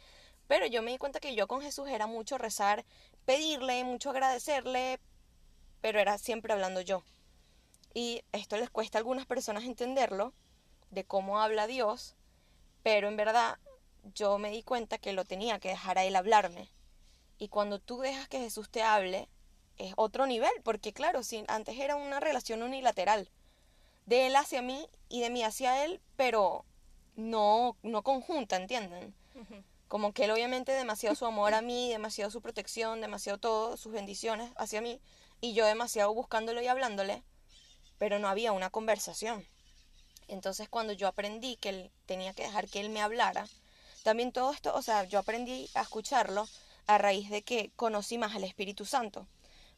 Pero 0.48 0.66
yo 0.66 0.82
me 0.82 0.92
di 0.92 0.98
cuenta 0.98 1.22
que 1.22 1.36
yo 1.36 1.48
con 1.48 1.62
Jesús 1.62 1.88
era 1.88 2.06
mucho 2.06 2.38
rezar, 2.38 2.84
pedirle, 3.26 3.86
mucho 3.86 4.10
agradecerle, 4.10 5.00
pero 5.80 6.02
era 6.02 6.18
siempre 6.18 6.52
hablando 6.52 6.82
yo. 6.82 7.02
Y 7.94 8.24
esto 8.32 8.58
les 8.58 8.70
cuesta 8.70 8.98
a 8.98 9.00
algunas 9.00 9.26
personas 9.26 9.64
entenderlo, 9.64 10.34
de 10.90 11.06
cómo 11.06 11.40
habla 11.40 11.68
Dios, 11.68 12.16
pero 12.84 13.08
en 13.08 13.18
verdad 13.18 13.58
yo 14.14 14.38
me 14.38 14.52
di 14.52 14.64
cuenta 14.64 14.98
que 14.98 15.14
lo 15.14 15.26
tenía 15.26 15.60
que 15.60 15.70
dejar 15.70 15.98
a 15.98 16.04
él 16.04 16.16
hablarme. 16.16 16.70
Y 17.38 17.48
cuando 17.48 17.80
tú 17.80 18.00
dejas 18.00 18.28
que 18.28 18.40
Jesús 18.40 18.70
te 18.70 18.84
hable, 18.84 19.28
es 19.78 19.94
otro 19.96 20.28
nivel, 20.28 20.52
porque 20.64 20.94
claro, 20.94 21.24
si 21.24 21.44
antes 21.48 21.80
era 21.80 21.96
una 21.96 22.20
relación 22.20 22.62
unilateral, 22.64 23.30
de 24.06 24.28
él 24.28 24.36
hacia 24.36 24.62
mí 24.62 24.88
y 25.10 25.22
de 25.22 25.30
mí 25.30 25.44
hacia 25.44 25.86
él, 25.86 26.02
pero 26.16 26.66
no, 27.16 27.78
no 27.84 28.04
conjunta, 28.04 28.58
¿entienden? 28.58 29.16
Como 29.88 30.14
que 30.14 30.26
él 30.26 30.32
obviamente 30.32 30.72
demasiado 30.72 31.16
su 31.16 31.26
amor 31.26 31.54
a 31.54 31.62
mí, 31.62 31.90
demasiado 31.90 32.32
su 32.32 32.42
protección, 32.42 33.02
demasiado 33.02 33.38
todo, 33.40 33.78
sus 33.78 33.94
bendiciones 33.94 34.52
hacia 34.58 34.82
mí, 34.82 35.00
y 35.42 35.54
yo 35.54 35.66
demasiado 35.66 36.14
buscándolo 36.14 36.62
y 36.62 36.68
hablándole, 36.68 37.24
pero 38.04 38.20
no 38.20 38.28
había 38.28 38.52
una 38.52 38.70
conversación. 38.70 39.48
Entonces 40.28 40.68
cuando 40.68 40.92
yo 40.92 41.08
aprendí 41.08 41.56
que 41.56 41.70
él 41.70 41.92
tenía 42.06 42.34
que 42.34 42.44
dejar 42.44 42.68
que 42.68 42.82
él 42.82 42.90
me 42.90 43.02
hablara, 43.02 43.48
también 44.04 44.34
todo 44.34 44.52
esto, 44.52 44.76
o 44.76 44.82
sea, 44.82 45.06
yo 45.06 45.20
aprendí 45.20 45.70
a 45.74 45.84
escucharlo 45.84 46.46
a 46.86 46.98
raíz 46.98 47.30
de 47.30 47.44
que 47.44 47.72
conocí 47.78 48.18
más 48.18 48.36
al 48.36 48.44
Espíritu 48.44 48.84
Santo. 48.84 49.26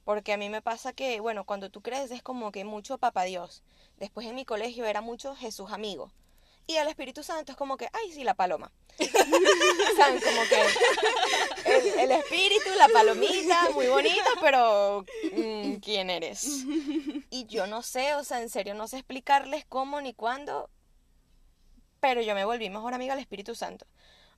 Porque 0.06 0.34
a 0.34 0.38
mí 0.38 0.50
me 0.50 0.64
pasa 0.64 0.92
que, 0.92 1.20
bueno, 1.20 1.44
cuando 1.44 1.70
tú 1.70 1.84
crees 1.84 2.10
es 2.10 2.24
como 2.24 2.52
que 2.52 2.66
mucho 2.66 2.98
papá 2.98 3.26
Dios. 3.26 3.62
Después 4.00 4.26
en 4.26 4.34
mi 4.34 4.44
colegio 4.44 4.86
era 4.86 5.02
mucho 5.02 5.36
Jesús 5.36 5.72
amigo. 5.72 6.12
Y 6.68 6.76
el 6.76 6.88
Espíritu 6.88 7.24
Santo 7.24 7.52
es 7.52 7.58
como 7.58 7.78
que, 7.78 7.88
ay, 7.94 8.12
sí, 8.12 8.24
la 8.24 8.34
paloma. 8.34 8.72
¿Saben? 9.98 10.22
Como 10.22 10.42
que 10.50 10.62
el, 11.66 12.00
el 12.00 12.12
espíritu, 12.12 12.70
la 12.78 12.88
palomita, 12.88 13.70
muy 13.72 13.88
bonita, 13.88 14.30
pero 14.42 15.06
mm, 15.36 15.76
¿quién 15.76 16.10
eres? 16.10 16.66
Y 17.30 17.46
yo 17.46 17.68
no 17.68 17.82
sé, 17.82 18.16
o 18.16 18.24
sea, 18.24 18.42
en 18.42 18.50
serio, 18.50 18.74
no 18.74 18.88
sé 18.88 18.98
explicarles 18.98 19.66
cómo 19.66 20.02
ni 20.02 20.14
cuándo, 20.14 20.70
pero 22.00 22.22
yo 22.22 22.36
me 22.36 22.46
volví 22.46 22.70
mejor 22.70 22.94
amiga 22.94 23.14
del 23.14 23.22
Espíritu 23.22 23.56
Santo. 23.56 23.86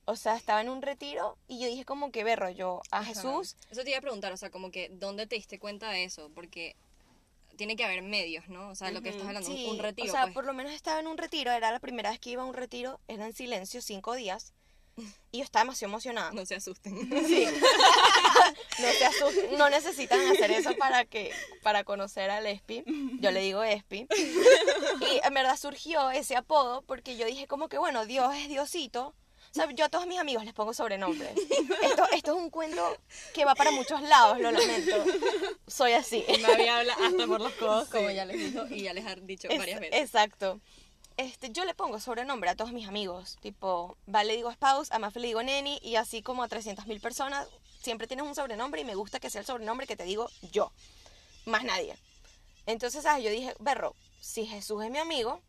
O 0.05 0.15
sea, 0.15 0.37
estaba 0.37 0.61
en 0.61 0.69
un 0.69 0.81
retiro 0.81 1.37
y 1.47 1.59
yo 1.59 1.67
dije 1.67 1.83
como 1.83 2.11
que 2.11 2.23
berro, 2.23 2.49
yo 2.49 2.81
a 2.91 3.03
Jesús, 3.03 3.57
Eso 3.69 3.83
te 3.83 3.89
iba 3.89 3.99
a 3.99 4.01
preguntar, 4.01 4.31
o 4.31 4.37
sea, 4.37 4.49
como 4.49 4.71
que, 4.71 4.89
¿dónde 4.89 5.27
te 5.27 5.35
diste 5.35 5.59
cuenta 5.59 5.89
de 5.91 6.05
eso? 6.05 6.31
Porque 6.33 6.77
tiene 7.57 7.75
que 7.75 7.83
haber 7.83 8.01
medios, 8.01 8.47
¿no? 8.47 8.69
O 8.69 8.75
sea, 8.75 8.91
lo 8.91 9.01
que 9.01 9.09
estás 9.09 9.27
hablando, 9.27 9.49
sí, 9.49 9.67
un 9.69 9.79
retiro, 9.79 10.07
o 10.07 10.11
sea, 10.11 10.23
pues. 10.23 10.33
por 10.33 10.45
lo 10.45 10.53
menos 10.53 10.71
estaba 10.71 10.99
en 10.99 11.07
un 11.07 11.17
retiro, 11.17 11.51
era 11.51 11.71
la 11.71 11.79
primera 11.79 12.11
vez 12.11 12.19
que 12.19 12.29
iba 12.29 12.43
a 12.43 12.45
un 12.45 12.53
retiro, 12.53 13.01
era 13.07 13.25
en 13.25 13.33
silencio, 13.33 13.81
cinco 13.81 14.15
días, 14.15 14.53
y 15.31 15.39
yo 15.39 15.43
estaba 15.43 15.63
demasiado 15.63 15.91
emocionada. 15.91 16.31
No 16.31 16.45
se 16.45 16.55
asusten. 16.55 16.95
Sí. 17.27 17.45
no, 18.79 18.87
se 18.93 19.05
asusten, 19.05 19.57
no 19.57 19.69
necesitan 19.69 20.19
hacer 20.31 20.51
eso 20.51 20.75
para 20.77 21.05
que 21.05 21.31
para 21.63 21.83
conocer 21.83 22.29
al 22.29 22.45
Espi. 22.45 22.83
Yo 23.19 23.31
le 23.31 23.41
digo 23.41 23.63
Espi. 23.63 24.07
Y 25.01 25.25
en 25.25 25.33
verdad 25.33 25.57
surgió 25.57 26.11
ese 26.11 26.35
apodo 26.35 26.83
porque 26.83 27.17
yo 27.17 27.25
dije 27.25 27.47
como 27.47 27.69
que 27.69 27.77
bueno, 27.77 28.05
Dios 28.05 28.33
es 28.35 28.47
Diosito. 28.47 29.13
O 29.51 29.53
sea, 29.53 29.69
yo 29.71 29.85
a 29.85 29.89
todos 29.89 30.05
mis 30.07 30.19
amigos 30.19 30.45
les 30.45 30.53
pongo 30.53 30.73
sobrenombre. 30.73 31.33
Esto, 31.81 32.03
esto 32.11 32.31
es 32.31 32.37
un 32.37 32.49
cuento 32.49 32.97
que 33.33 33.45
va 33.45 33.55
para 33.55 33.71
muchos 33.71 34.01
lados, 34.01 34.39
lo 34.39 34.51
lamento. 34.51 34.95
Soy 35.67 35.93
así. 35.93 36.23
Nadie 36.41 36.69
habla 36.69 36.93
hasta 36.93 37.25
por 37.27 37.41
los 37.41 37.53
codos. 37.53 37.89
Como 37.89 38.09
ya 38.11 38.25
les 38.25 38.37
dijo 38.53 38.65
y 38.69 38.83
ya 38.83 38.93
les 38.93 39.05
han 39.05 39.25
dicho 39.25 39.47
Es- 39.49 39.57
varias 39.57 39.79
veces. 39.79 39.99
Exacto. 40.01 40.59
Este, 41.15 41.49
yo 41.51 41.65
le 41.65 41.73
pongo 41.73 41.99
sobrenombre 41.99 42.49
a 42.51 42.55
todos 42.55 42.71
mis 42.73 42.87
amigos. 42.87 43.37
Tipo, 43.41 43.97
Vale 44.05 44.27
le 44.29 44.35
digo 44.35 44.51
Spouse, 44.51 44.91
a 44.91 44.99
Mafe 44.99 45.19
le 45.19 45.27
digo 45.27 45.41
Neni, 45.41 45.79
y 45.81 45.95
así 45.95 46.21
como 46.21 46.43
a 46.43 46.47
300.000 46.47 47.01
personas. 47.01 47.47
Siempre 47.81 48.05
tienes 48.05 48.25
un 48.27 48.35
sobrenombre 48.35 48.81
y 48.81 48.85
me 48.85 48.93
gusta 48.95 49.19
que 49.19 49.29
sea 49.31 49.41
el 49.41 49.47
sobrenombre 49.47 49.87
que 49.87 49.95
te 49.95 50.03
digo 50.03 50.29
yo. 50.51 50.71
Más 51.45 51.63
nadie. 51.63 51.95
Entonces, 52.67 53.01
¿sabes? 53.03 53.23
Yo 53.23 53.31
dije, 53.31 53.53
berro, 53.59 53.95
si 54.19 54.45
Jesús 54.45 54.83
es 54.83 54.91
mi 54.91 54.97
amigo, 54.99 55.41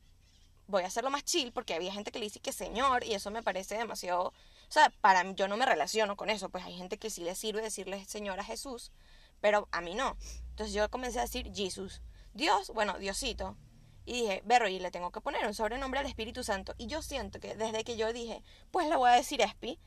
voy 0.69 0.85
a 0.85 0.87
hacerlo 0.87 1.11
más 1.11 1.25
chill 1.25 1.53
porque 1.53 1.75
había 1.75 1.93
gente 1.93 2.13
que 2.13 2.19
le 2.21 2.27
dice 2.27 2.41
que 2.41 2.53
señor 2.53 3.05
y 3.05 3.15
eso 3.15 3.31
me 3.31 3.43
parece 3.43 3.77
demasiado... 3.77 4.29
O 4.29 4.73
sea, 4.73 4.93
para 5.01 5.25
mí, 5.25 5.35
yo 5.35 5.49
no 5.49 5.57
me 5.57 5.67
relaciono 5.67 6.17
con 6.17 6.31
eso. 6.31 6.51
Pues 6.51 6.65
hay 6.65 6.77
gente 6.77 6.99
que 6.99 7.11
sí 7.11 7.23
le 7.23 7.35
sirve 7.35 7.63
decirle 7.63 8.05
señor 8.05 8.39
a 8.39 8.45
Jesús, 8.45 8.93
pero 9.41 9.69
a 9.73 9.81
mí 9.81 9.95
no. 9.95 10.17
Entonces 10.51 10.75
yo 10.75 10.89
comencé 10.91 11.19
a 11.19 11.23
decir 11.23 11.51
Jesús. 11.55 12.03
Dios, 12.35 12.71
bueno, 12.71 12.99
Diosito. 12.99 13.57
Y 14.05 14.13
dije, 14.13 14.43
berro, 14.45 14.69
y 14.69 14.79
le 14.79 14.91
tengo 14.91 15.11
que 15.11 15.21
poner 15.21 15.47
un 15.47 15.55
sobrenombre 15.55 16.01
al 16.01 16.07
Espíritu 16.07 16.45
Santo. 16.45 16.75
Y 16.79 16.87
yo 16.87 17.03
siento 17.03 17.41
que 17.41 17.55
desde 17.57 17.85
que 17.85 17.97
yo 17.97 18.13
dije, 18.13 18.43
pues 18.71 18.89
le 18.89 18.97
voy 18.97 19.11
a 19.11 19.15
decir 19.15 19.41
Espi, 19.41 19.79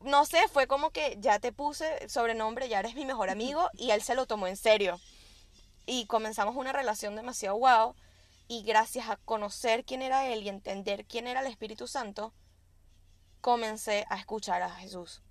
no 0.00 0.24
sé, 0.24 0.46
fue 0.48 0.66
como 0.66 0.90
que 0.90 1.16
ya 1.20 1.38
te 1.38 1.52
puse 1.52 2.08
sobrenombre, 2.08 2.68
ya 2.68 2.80
eres 2.80 2.94
mi 2.94 3.04
mejor 3.04 3.30
amigo, 3.30 3.68
y 3.74 3.90
él 3.90 4.02
se 4.02 4.14
lo 4.14 4.26
tomó 4.26 4.46
en 4.46 4.56
serio. 4.56 5.00
Y 5.86 6.06
comenzamos 6.06 6.56
una 6.56 6.72
relación 6.72 7.16
demasiado 7.16 7.56
guau. 7.56 7.94
Y 8.48 8.62
gracias 8.62 9.08
a 9.08 9.16
conocer 9.16 9.84
quién 9.84 10.02
era 10.02 10.28
él 10.28 10.42
y 10.42 10.48
entender 10.48 11.04
quién 11.06 11.26
era 11.26 11.40
el 11.40 11.46
Espíritu 11.46 11.88
Santo, 11.88 12.32
comencé 13.40 14.06
a 14.08 14.16
escuchar 14.16 14.62
a 14.62 14.70
Jesús. 14.70 15.22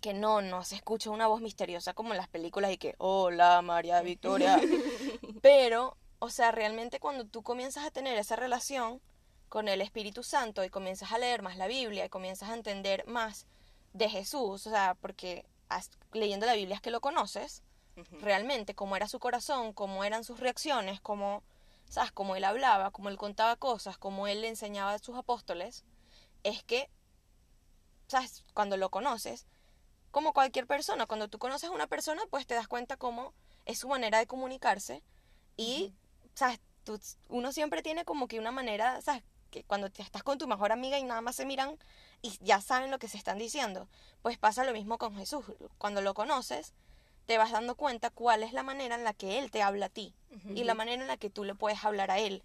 Que 0.00 0.14
no, 0.14 0.42
no 0.42 0.64
se 0.64 0.74
escucha 0.74 1.10
una 1.10 1.26
voz 1.26 1.40
misteriosa 1.40 1.94
como 1.94 2.12
en 2.12 2.16
las 2.16 2.28
películas 2.28 2.72
y 2.72 2.78
que, 2.78 2.94
hola 2.98 3.60
María 3.62 4.00
Victoria. 4.02 4.60
Pero, 5.42 5.96
o 6.18 6.30
sea, 6.30 6.52
realmente 6.52 7.00
cuando 7.00 7.26
tú 7.26 7.42
comienzas 7.42 7.84
a 7.84 7.90
tener 7.90 8.18
esa 8.18 8.36
relación 8.36 9.00
con 9.48 9.68
el 9.68 9.82
Espíritu 9.82 10.22
Santo 10.22 10.64
y 10.64 10.70
comienzas 10.70 11.12
a 11.12 11.18
leer 11.18 11.42
más 11.42 11.58
la 11.58 11.66
Biblia 11.66 12.06
y 12.06 12.08
comienzas 12.08 12.48
a 12.48 12.54
entender 12.54 13.06
más 13.06 13.46
de 13.92 14.08
Jesús, 14.08 14.66
o 14.66 14.70
sea, 14.70 14.96
porque 15.00 15.44
leyendo 16.12 16.46
la 16.46 16.54
Biblia 16.54 16.76
es 16.76 16.80
que 16.80 16.90
lo 16.90 17.02
conoces, 17.02 17.62
realmente 18.22 18.74
cómo 18.74 18.96
era 18.96 19.08
su 19.08 19.18
corazón, 19.18 19.72
cómo 19.74 20.04
eran 20.04 20.24
sus 20.24 20.40
reacciones, 20.40 21.00
cómo, 21.00 21.42
¿sabes? 21.92 22.10
Cómo 22.10 22.36
él 22.36 22.44
hablaba, 22.44 22.90
cómo 22.90 23.10
él 23.10 23.18
contaba 23.18 23.54
cosas, 23.56 23.98
cómo 23.98 24.26
él 24.26 24.40
le 24.40 24.48
enseñaba 24.48 24.94
a 24.94 24.98
sus 24.98 25.14
apóstoles, 25.14 25.84
es 26.42 26.64
que, 26.64 26.88
¿sabes? 28.08 28.44
Cuando 28.54 28.78
lo 28.78 28.90
conoces, 28.90 29.46
como 30.10 30.32
cualquier 30.32 30.66
persona, 30.66 31.04
cuando 31.04 31.28
tú 31.28 31.38
conoces 31.38 31.68
a 31.68 31.72
una 31.72 31.86
persona, 31.86 32.22
pues 32.30 32.46
te 32.46 32.54
das 32.54 32.66
cuenta 32.66 32.96
cómo 32.96 33.34
es 33.66 33.78
su 33.78 33.88
manera 33.88 34.18
de 34.18 34.26
comunicarse 34.26 35.02
y, 35.58 35.92
¿sabes? 36.34 36.60
Tú- 36.84 36.98
uno 37.28 37.52
siempre 37.52 37.82
tiene 37.82 38.06
como 38.06 38.26
que 38.26 38.38
una 38.38 38.52
manera, 38.52 39.02
¿sabes? 39.02 39.22
Que 39.50 39.62
cuando 39.64 39.90
te 39.90 40.00
estás 40.00 40.22
con 40.22 40.38
tu 40.38 40.48
mejor 40.48 40.72
amiga 40.72 40.98
y 40.98 41.04
nada 41.04 41.20
más 41.20 41.36
se 41.36 41.44
miran 41.44 41.78
y 42.22 42.38
ya 42.40 42.62
saben 42.62 42.90
lo 42.90 42.98
que 42.98 43.08
se 43.08 43.18
están 43.18 43.36
diciendo, 43.36 43.86
pues 44.22 44.38
pasa 44.38 44.64
lo 44.64 44.72
mismo 44.72 44.96
con 44.96 45.14
Jesús. 45.14 45.44
Cuando 45.76 46.00
lo 46.00 46.14
conoces, 46.14 46.72
te 47.26 47.38
vas 47.38 47.52
dando 47.52 47.74
cuenta 47.76 48.10
cuál 48.10 48.42
es 48.42 48.52
la 48.52 48.62
manera 48.62 48.94
en 48.94 49.04
la 49.04 49.12
que 49.14 49.38
Él 49.38 49.50
te 49.50 49.62
habla 49.62 49.86
a 49.86 49.90
ti 49.90 50.14
y 50.54 50.64
la 50.64 50.74
manera 50.74 51.00
en 51.02 51.08
la 51.08 51.16
que 51.16 51.30
tú 51.30 51.44
le 51.44 51.54
puedes 51.54 51.84
hablar 51.84 52.10
a 52.10 52.18
Él. 52.18 52.42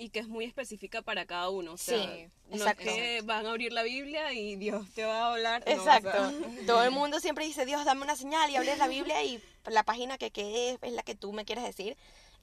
Y 0.00 0.10
que 0.10 0.20
es 0.20 0.28
muy 0.28 0.44
específica 0.44 1.02
para 1.02 1.26
cada 1.26 1.48
uno. 1.48 1.72
O 1.72 1.76
sea, 1.76 2.00
Sí, 2.00 2.28
no 2.50 2.56
exacto. 2.56 2.84
es 2.84 2.94
que 2.94 3.20
van 3.22 3.46
a 3.46 3.50
abrir 3.50 3.72
la 3.72 3.82
Biblia 3.82 4.32
y 4.32 4.54
Dios 4.54 4.86
te 4.94 5.04
va 5.04 5.22
a 5.26 5.32
hablar. 5.32 5.64
no, 5.66 5.72
o 5.72 5.76
Exacto. 5.76 6.10
sea, 6.12 6.32
Todo 6.66 6.84
el 6.84 6.92
mundo 6.92 7.18
siempre 7.18 7.44
dice, 7.44 7.66
Dios, 7.66 7.84
dame 7.84 8.02
una 8.02 8.14
señal 8.14 8.48
y 8.50 8.54
abres 8.56 8.78
la 8.78 8.86
Biblia 8.86 9.24
y 9.24 9.42
la 9.66 9.82
página 9.82 10.16
que 10.16 10.30
quede 10.30 10.78
es 10.80 10.92
la 10.92 11.02
que 11.02 11.16
tú 11.16 11.32
me 11.32 11.44
quieres 11.44 11.64
decir. 11.64 11.96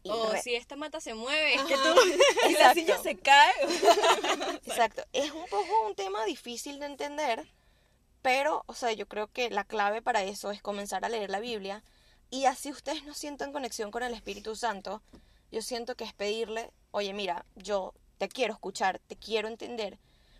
Y 0.03 0.09
O 0.09 0.31
re- 0.31 0.41
si 0.41 0.53
esta 0.53 0.75
mata 0.75 0.99
se 0.99 1.13
mueve, 1.13 1.55
es 1.55 1.61
que 1.63 1.75
tú... 1.75 1.95
y 2.49 2.53
la 2.53 2.73
silla 2.73 2.97
se 3.01 3.15
cae. 3.15 3.53
Exacto. 4.65 5.03
Es 5.13 5.31
un 5.31 5.45
poco 5.47 5.87
un 5.87 5.95
tema 5.95 6.25
difícil 6.25 6.79
de 6.79 6.85
entender, 6.87 7.47
pero, 8.25 8.63
o 8.65 8.73
sea, 8.73 8.91
yo 8.91 9.07
creo 9.07 9.27
que 9.27 9.51
la 9.51 9.65
clave 9.65 10.01
para 10.01 10.23
eso 10.23 10.49
es 10.49 10.59
comenzar 10.59 11.05
a 11.05 11.09
leer 11.09 11.29
la 11.29 11.39
Biblia 11.39 11.83
y 12.31 12.45
así 12.45 12.71
ustedes 12.71 13.03
no 13.03 13.13
sientan 13.13 13.53
conexión 13.53 13.91
con 13.91 14.01
el 14.01 14.15
Espíritu 14.15 14.55
Santo. 14.55 15.03
Yo 15.51 15.61
siento 15.61 15.93
que 15.93 16.05
es 16.05 16.13
pedirle, 16.13 16.71
oye, 16.89 17.13
mira, 17.13 17.45
yo 17.53 17.93
te 18.17 18.27
quiero 18.27 18.53
escuchar, 18.53 18.97
te 19.05 19.15
quiero 19.15 19.47
entender, 19.47 19.99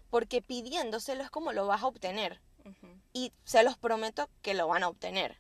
porque 0.09 0.41
pidiéndoselo 0.41 1.21
es 1.21 1.29
como 1.29 1.53
lo 1.53 1.67
vas 1.67 1.83
a 1.83 1.85
obtener 1.85 2.41
Ujú. 2.65 2.87
y 3.13 3.31
se 3.43 3.61
los 3.61 3.77
prometo 3.77 4.31
que 4.41 4.55
lo 4.55 4.67
van 4.67 4.81
a 4.81 4.87
obtener. 4.87 5.37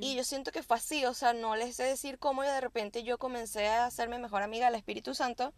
Y 0.00 0.16
yo 0.16 0.24
siento 0.24 0.50
que 0.50 0.64
fue 0.64 0.78
así, 0.78 1.04
o 1.04 1.14
sea, 1.14 1.32
no 1.32 1.54
les 1.54 1.76
sé 1.76 1.84
decir 1.84 2.18
cómo 2.18 2.42
y 2.42 2.48
de 2.48 2.60
repente 2.60 3.04
yo 3.04 3.18
comencé 3.18 3.68
a 3.68 3.86
hacerme 3.86 4.18
mejor 4.18 4.42
amiga 4.42 4.66
del 4.66 4.74
Espíritu 4.74 5.14
Santo, 5.14 5.54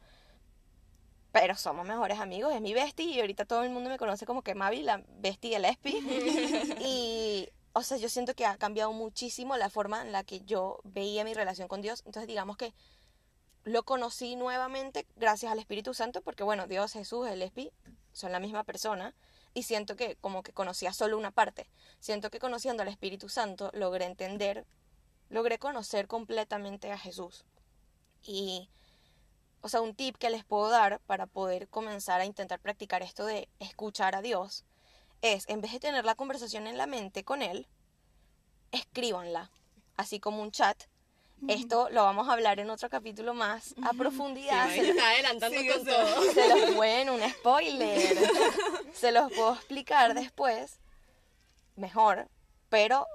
pero 1.32 1.56
somos 1.56 1.86
mejores 1.86 2.18
amigos, 2.18 2.54
es 2.54 2.60
mi 2.60 2.74
bestie 2.74 3.06
y 3.06 3.20
ahorita 3.20 3.44
todo 3.44 3.62
el 3.62 3.70
mundo 3.70 3.90
me 3.90 3.98
conoce 3.98 4.26
como 4.26 4.42
que 4.42 4.54
Mavi, 4.54 4.82
la 4.82 5.02
bestie 5.18 5.50
del 5.50 5.64
Espi. 5.64 5.96
y, 6.80 7.48
o 7.72 7.82
sea, 7.82 7.96
yo 7.98 8.08
siento 8.08 8.34
que 8.34 8.46
ha 8.46 8.56
cambiado 8.56 8.92
muchísimo 8.92 9.56
la 9.56 9.70
forma 9.70 10.02
en 10.02 10.12
la 10.12 10.24
que 10.24 10.40
yo 10.40 10.80
veía 10.84 11.24
mi 11.24 11.34
relación 11.34 11.68
con 11.68 11.82
Dios, 11.82 12.02
entonces 12.04 12.26
digamos 12.26 12.56
que 12.56 12.74
lo 13.64 13.84
conocí 13.84 14.36
nuevamente 14.36 15.06
gracias 15.16 15.52
al 15.52 15.58
Espíritu 15.58 15.94
Santo, 15.94 16.22
porque 16.22 16.42
bueno, 16.42 16.66
Dios, 16.66 16.92
Jesús, 16.92 17.28
el 17.28 17.42
Espi 17.42 17.70
son 18.12 18.32
la 18.32 18.40
misma 18.40 18.64
persona 18.64 19.14
y 19.54 19.64
siento 19.64 19.96
que 19.96 20.16
como 20.16 20.42
que 20.42 20.52
conocía 20.52 20.92
solo 20.92 21.18
una 21.18 21.30
parte. 21.30 21.68
Siento 22.00 22.30
que 22.30 22.38
conociendo 22.38 22.82
al 22.82 22.88
Espíritu 22.88 23.28
Santo 23.28 23.70
logré 23.74 24.06
entender, 24.06 24.66
logré 25.28 25.58
conocer 25.58 26.06
completamente 26.06 26.90
a 26.90 26.98
Jesús. 26.98 27.44
Y, 28.22 28.68
o 29.62 29.68
sea, 29.68 29.80
un 29.80 29.94
tip 29.94 30.16
que 30.16 30.30
les 30.30 30.44
puedo 30.44 30.68
dar 30.70 31.00
para 31.06 31.26
poder 31.26 31.68
comenzar 31.68 32.20
a 32.20 32.24
intentar 32.24 32.58
practicar 32.60 33.02
esto 33.02 33.26
de 33.26 33.48
escuchar 33.58 34.14
a 34.14 34.22
Dios 34.22 34.64
es, 35.22 35.48
en 35.48 35.60
vez 35.60 35.72
de 35.72 35.80
tener 35.80 36.04
la 36.04 36.14
conversación 36.14 36.66
en 36.66 36.78
la 36.78 36.86
mente 36.86 37.24
con 37.24 37.42
Él, 37.42 37.66
escríbanla, 38.72 39.50
así 39.96 40.20
como 40.20 40.42
un 40.42 40.50
chat. 40.50 40.84
Esto 41.48 41.88
lo 41.90 42.04
vamos 42.04 42.28
a 42.28 42.32
hablar 42.34 42.60
en 42.60 42.68
otro 42.68 42.90
capítulo 42.90 43.32
más 43.32 43.74
a 43.82 43.94
profundidad. 43.94 44.66
Ay, 44.68 44.80
Se 44.80 44.80
se 44.80 44.92
lo- 44.92 44.98
está 44.98 45.10
adelantando 45.10 45.58
Sí, 45.60 45.68
con 45.68 45.84
todo. 45.86 46.32
se 46.34 46.48
los 46.48 46.74
bueno, 46.74 47.14
un 47.14 47.30
spoiler. 47.30 48.18
Se 48.94 49.10
los 49.12 49.32
puedo 49.32 49.54
explicar 49.54 50.12
después, 50.14 50.78
mejor, 51.76 52.28
pero 52.68 53.06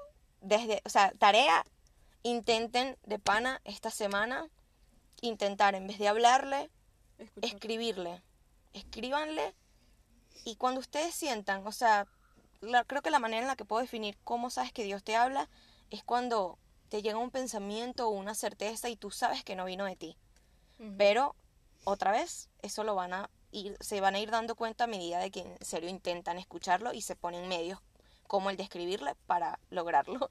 desde, 0.41 0.81
o 0.85 0.89
sea, 0.89 1.11
tarea, 1.19 1.63
intenten 2.23 2.97
de 3.03 3.19
pana 3.19 3.61
esta 3.65 3.91
semana, 3.91 4.47
intentar 5.21 5.75
en 5.75 5.87
vez 5.87 5.97
de 5.99 6.07
hablarle, 6.07 6.69
escribirle, 7.41 8.21
escríbanle 8.73 9.53
y 10.43 10.55
cuando 10.57 10.79
ustedes 10.79 11.15
sientan, 11.15 11.65
o 11.65 11.71
sea, 11.71 12.07
la- 12.61 12.83
creo 12.83 13.01
que 13.01 13.09
la 13.11 13.19
manera 13.19 13.41
en 13.41 13.47
la 13.47 13.55
que 13.55 13.65
puedo 13.65 13.81
definir 13.81 14.17
cómo 14.23 14.49
sabes 14.49 14.71
que 14.71 14.83
Dios 14.83 15.03
te 15.03 15.15
habla 15.15 15.49
es 15.91 16.03
cuando 16.03 16.57
te 16.89 17.01
llega 17.01 17.17
un 17.17 17.31
pensamiento 17.31 18.07
o 18.07 18.11
una 18.11 18.35
certeza 18.35 18.89
y 18.89 18.95
tú 18.95 19.11
sabes 19.11 19.43
que 19.43 19.55
no 19.55 19.65
vino 19.65 19.85
de 19.85 19.95
ti. 19.95 20.17
Pero 20.97 21.35
otra 21.83 22.11
vez, 22.11 22.49
eso 22.61 22.83
lo 22.83 22.95
van 22.95 23.13
a 23.13 23.29
ir, 23.51 23.77
se 23.79 24.01
van 24.01 24.15
a 24.15 24.19
ir 24.19 24.31
dando 24.31 24.55
cuenta 24.55 24.85
a 24.85 24.87
medida 24.87 25.19
de 25.19 25.31
que 25.31 25.41
en 25.41 25.57
serio 25.65 25.89
intentan 25.89 26.37
escucharlo 26.37 26.93
y 26.93 27.01
se 27.01 27.15
ponen 27.15 27.47
medios 27.47 27.79
como 28.27 28.49
el 28.49 28.57
de 28.57 28.63
escribirle 28.63 29.15
para 29.27 29.59
lograrlo. 29.69 30.29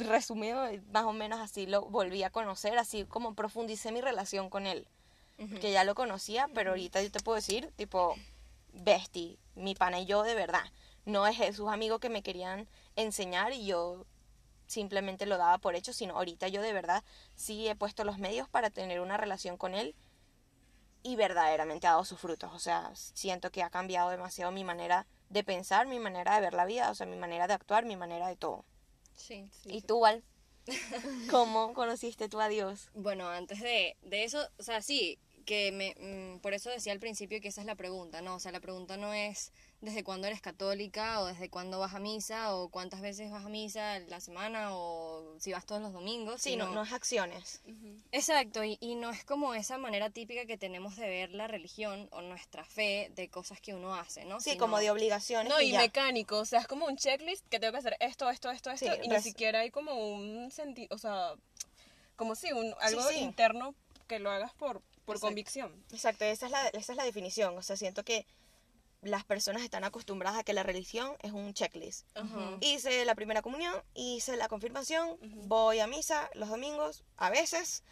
Resumido, 0.00 0.64
más 0.92 1.04
o 1.04 1.12
menos 1.12 1.40
así 1.40 1.66
lo 1.66 1.82
volví 1.82 2.22
a 2.22 2.30
conocer, 2.30 2.78
así 2.78 3.04
como 3.04 3.34
profundicé 3.34 3.92
mi 3.92 4.00
relación 4.00 4.50
con 4.50 4.66
él. 4.66 4.86
Que 5.60 5.72
ya 5.72 5.84
lo 5.84 5.94
conocía, 5.94 6.48
pero 6.54 6.70
ahorita 6.70 7.00
yo 7.00 7.10
te 7.10 7.20
puedo 7.20 7.36
decir, 7.36 7.72
tipo, 7.76 8.14
bestie, 8.74 9.38
mi 9.54 9.74
pana 9.74 10.00
y 10.00 10.04
yo 10.04 10.22
de 10.22 10.34
verdad. 10.34 10.64
No 11.06 11.26
es 11.26 11.40
esos 11.40 11.72
amigos 11.72 11.98
que 11.98 12.10
me 12.10 12.22
querían 12.22 12.68
enseñar 12.94 13.54
y 13.54 13.64
yo 13.64 14.04
simplemente 14.66 15.24
lo 15.24 15.38
daba 15.38 15.56
por 15.56 15.74
hecho, 15.74 15.94
sino 15.94 16.16
ahorita 16.16 16.48
yo 16.48 16.60
de 16.60 16.74
verdad 16.74 17.02
sí 17.36 17.68
he 17.68 17.74
puesto 17.74 18.04
los 18.04 18.18
medios 18.18 18.48
para 18.48 18.68
tener 18.68 19.00
una 19.00 19.16
relación 19.16 19.56
con 19.56 19.74
él 19.74 19.94
y 21.02 21.16
verdaderamente 21.16 21.86
ha 21.86 21.92
dado 21.92 22.04
sus 22.04 22.20
frutos. 22.20 22.52
O 22.52 22.58
sea, 22.58 22.90
siento 22.94 23.50
que 23.50 23.62
ha 23.62 23.70
cambiado 23.70 24.10
demasiado 24.10 24.52
mi 24.52 24.64
manera 24.64 25.06
de 25.28 25.42
pensar, 25.42 25.86
mi 25.86 25.98
manera 25.98 26.34
de 26.34 26.40
ver 26.40 26.54
la 26.54 26.66
vida, 26.66 26.90
o 26.90 26.94
sea, 26.94 27.06
mi 27.06 27.16
manera 27.16 27.46
de 27.46 27.54
actuar, 27.54 27.84
mi 27.84 27.96
manera 27.96 28.28
de 28.28 28.36
todo. 28.36 28.64
Sí. 29.20 29.50
¿Y 29.66 29.82
tú, 29.82 30.00
Val? 30.00 30.24
¿Cómo 31.30 31.74
conociste 31.74 32.28
tú 32.28 32.40
a 32.40 32.48
Dios? 32.48 32.90
Bueno, 32.94 33.28
antes 33.28 33.60
de, 33.60 33.96
de 34.02 34.24
eso, 34.24 34.48
o 34.58 34.62
sea, 34.62 34.82
sí, 34.82 35.18
que 35.44 35.72
me, 35.72 35.94
mm, 35.98 36.40
por 36.40 36.54
eso 36.54 36.70
decía 36.70 36.92
al 36.92 37.00
principio 37.00 37.40
que 37.40 37.48
esa 37.48 37.60
es 37.60 37.66
la 37.66 37.74
pregunta, 37.74 38.22
¿no? 38.22 38.36
O 38.36 38.40
sea, 38.40 38.52
la 38.52 38.60
pregunta 38.60 38.96
no 38.96 39.12
es 39.12 39.52
desde 39.80 40.04
cuándo 40.04 40.26
eres 40.26 40.42
católica 40.42 41.20
o 41.20 41.26
desde 41.26 41.48
cuándo 41.48 41.78
vas 41.78 41.94
a 41.94 41.98
misa 42.00 42.54
o 42.54 42.68
cuántas 42.68 43.00
veces 43.00 43.30
vas 43.30 43.46
a 43.46 43.48
misa 43.48 43.98
la 44.00 44.20
semana 44.20 44.74
o 44.76 45.36
si 45.40 45.52
vas 45.52 45.64
todos 45.64 45.80
los 45.80 45.92
domingos. 45.92 46.42
Sí, 46.42 46.56
no, 46.56 46.64
sino- 46.66 46.74
no 46.74 46.82
es 46.82 46.92
acciones. 46.92 47.62
Exacto, 48.12 48.62
y, 48.62 48.76
y 48.80 48.94
no 48.94 49.10
es 49.10 49.24
como 49.24 49.54
esa 49.54 49.78
manera 49.78 50.10
típica 50.10 50.44
que 50.44 50.58
tenemos 50.58 50.96
de 50.96 51.08
ver 51.08 51.30
la 51.30 51.46
religión 51.46 52.08
o 52.12 52.20
nuestra 52.20 52.64
fe 52.64 53.10
de 53.14 53.28
cosas 53.30 53.60
que 53.60 53.74
uno 53.74 53.94
hace, 53.94 54.24
¿no? 54.26 54.40
Sí, 54.40 54.50
Sino- 54.50 54.60
como 54.64 54.78
de 54.78 54.90
obligaciones. 54.90 55.48
No, 55.50 55.60
y 55.60 55.68
y 55.68 55.72
ya. 55.72 55.78
mecánico, 55.78 56.38
o 56.38 56.44
sea, 56.44 56.60
es 56.60 56.66
como 56.66 56.84
un 56.86 56.96
checklist 56.96 57.46
que 57.48 57.58
tengo 57.58 57.72
que 57.72 57.78
hacer 57.78 57.96
esto, 58.00 58.28
esto, 58.28 58.50
esto, 58.50 58.70
esto, 58.70 58.84
Sí, 58.86 58.92
y 59.02 59.08
res- 59.08 59.08
ni 59.08 59.20
siquiera 59.22 59.60
hay 59.60 59.70
como 59.70 59.94
un 59.94 60.50
sentido, 60.50 60.94
o 60.94 60.98
sea, 60.98 61.34
como 62.16 62.34
si, 62.34 62.52
un, 62.52 62.74
algo 62.80 63.02
sí. 63.08 63.16
interno 63.20 63.74
que 64.08 64.18
lo 64.18 64.30
hagas 64.30 64.52
por, 64.52 64.80
por 65.06 65.16
Exacto. 65.16 65.20
convicción. 65.20 65.84
Exacto, 65.92 66.24
esa 66.26 66.46
es, 66.46 66.52
la, 66.52 66.68
esa 66.68 66.92
es 66.92 66.96
la 66.96 67.04
definición. 67.04 67.56
O 67.56 67.62
sea, 67.62 67.76
siento 67.76 68.04
que 68.04 68.26
las 69.02 69.24
personas 69.24 69.62
están 69.62 69.84
acostumbradas 69.84 70.38
a 70.38 70.44
que 70.44 70.52
la 70.52 70.62
religión 70.62 71.16
es 71.22 71.32
un 71.32 71.54
checklist. 71.54 72.06
Hice 72.60 73.04
la 73.04 73.14
primera 73.14 73.42
comunión, 73.42 73.74
hice 73.94 74.36
la 74.36 74.48
confirmación, 74.48 75.18
voy 75.46 75.80
a 75.80 75.86
misa 75.86 76.30
los 76.34 76.48
domingos, 76.48 77.04
a 77.16 77.30
veces. 77.30 77.82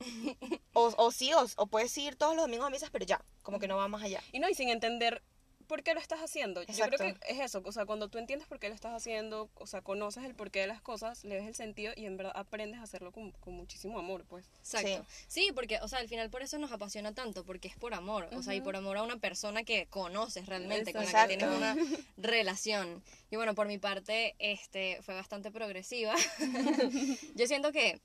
o, 0.74 0.92
o 0.96 1.10
sí, 1.10 1.32
o, 1.32 1.46
o 1.56 1.66
puedes 1.66 1.96
ir 1.96 2.16
todos 2.16 2.34
los 2.34 2.44
domingos 2.44 2.66
a 2.66 2.70
misas, 2.70 2.90
pero 2.90 3.06
ya, 3.06 3.24
como 3.42 3.58
que 3.58 3.68
no 3.68 3.76
va 3.76 3.88
más 3.88 4.02
allá. 4.02 4.22
Y 4.32 4.40
no, 4.40 4.48
y 4.48 4.54
sin 4.54 4.68
entender 4.68 5.22
por 5.66 5.82
qué 5.82 5.94
lo 5.94 6.00
estás 6.00 6.20
haciendo. 6.20 6.62
Yo 6.62 6.86
creo 6.86 6.98
que 6.98 7.16
es 7.28 7.40
eso, 7.40 7.62
o 7.64 7.72
sea, 7.72 7.86
cuando 7.86 8.08
tú 8.08 8.18
entiendes 8.18 8.48
por 8.48 8.58
qué 8.58 8.68
lo 8.68 8.74
estás 8.74 8.94
haciendo, 8.94 9.50
o 9.54 9.66
sea, 9.66 9.82
conoces 9.82 10.24
el 10.24 10.34
porqué 10.34 10.60
de 10.60 10.66
las 10.66 10.80
cosas, 10.80 11.24
le 11.24 11.36
ves 11.36 11.46
el 11.46 11.54
sentido 11.54 11.92
y 11.96 12.06
en 12.06 12.16
verdad 12.16 12.32
aprendes 12.34 12.80
a 12.80 12.84
hacerlo 12.84 13.12
con, 13.12 13.32
con 13.32 13.54
muchísimo 13.54 13.98
amor, 13.98 14.24
pues. 14.28 14.46
Exacto. 14.58 15.04
Sí. 15.28 15.50
porque, 15.54 15.78
o 15.80 15.88
sea, 15.88 15.98
al 15.98 16.08
final 16.08 16.30
por 16.30 16.42
eso 16.42 16.58
nos 16.58 16.72
apasiona 16.72 17.12
tanto, 17.14 17.44
porque 17.44 17.68
es 17.68 17.76
por 17.76 17.94
amor, 17.94 18.28
o 18.32 18.42
sea, 18.42 18.54
y 18.54 18.60
por 18.60 18.76
amor 18.76 18.96
a 18.96 19.02
una 19.02 19.18
persona 19.18 19.64
que 19.64 19.86
conoces 19.86 20.46
realmente, 20.46 20.92
con 20.92 21.04
la 21.04 21.26
que 21.26 21.36
tienes 21.36 21.56
una 21.56 21.76
relación. 22.16 23.02
Y 23.30 23.36
bueno, 23.36 23.54
por 23.54 23.66
mi 23.66 23.78
parte, 23.78 24.34
este, 24.38 25.00
fue 25.02 25.14
bastante 25.14 25.50
progresiva. 25.50 26.14
Yo 27.34 27.46
siento 27.46 27.72
que, 27.72 28.00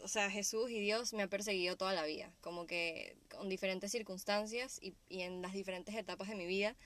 o 0.00 0.08
sea, 0.08 0.30
Jesús 0.30 0.70
y 0.70 0.80
Dios 0.80 1.12
me 1.12 1.22
ha 1.24 1.28
perseguido 1.28 1.76
toda 1.76 1.92
la 1.92 2.04
vida, 2.04 2.32
como 2.40 2.66
que 2.66 3.16
con 3.30 3.48
diferentes 3.48 3.90
circunstancias 3.92 4.78
y, 4.82 4.94
y 5.08 5.22
en 5.22 5.42
las 5.42 5.52
diferentes 5.52 5.94
etapas 5.94 6.28
de 6.28 6.34
mi 6.34 6.46
vida, 6.46 6.76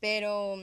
pero 0.00 0.56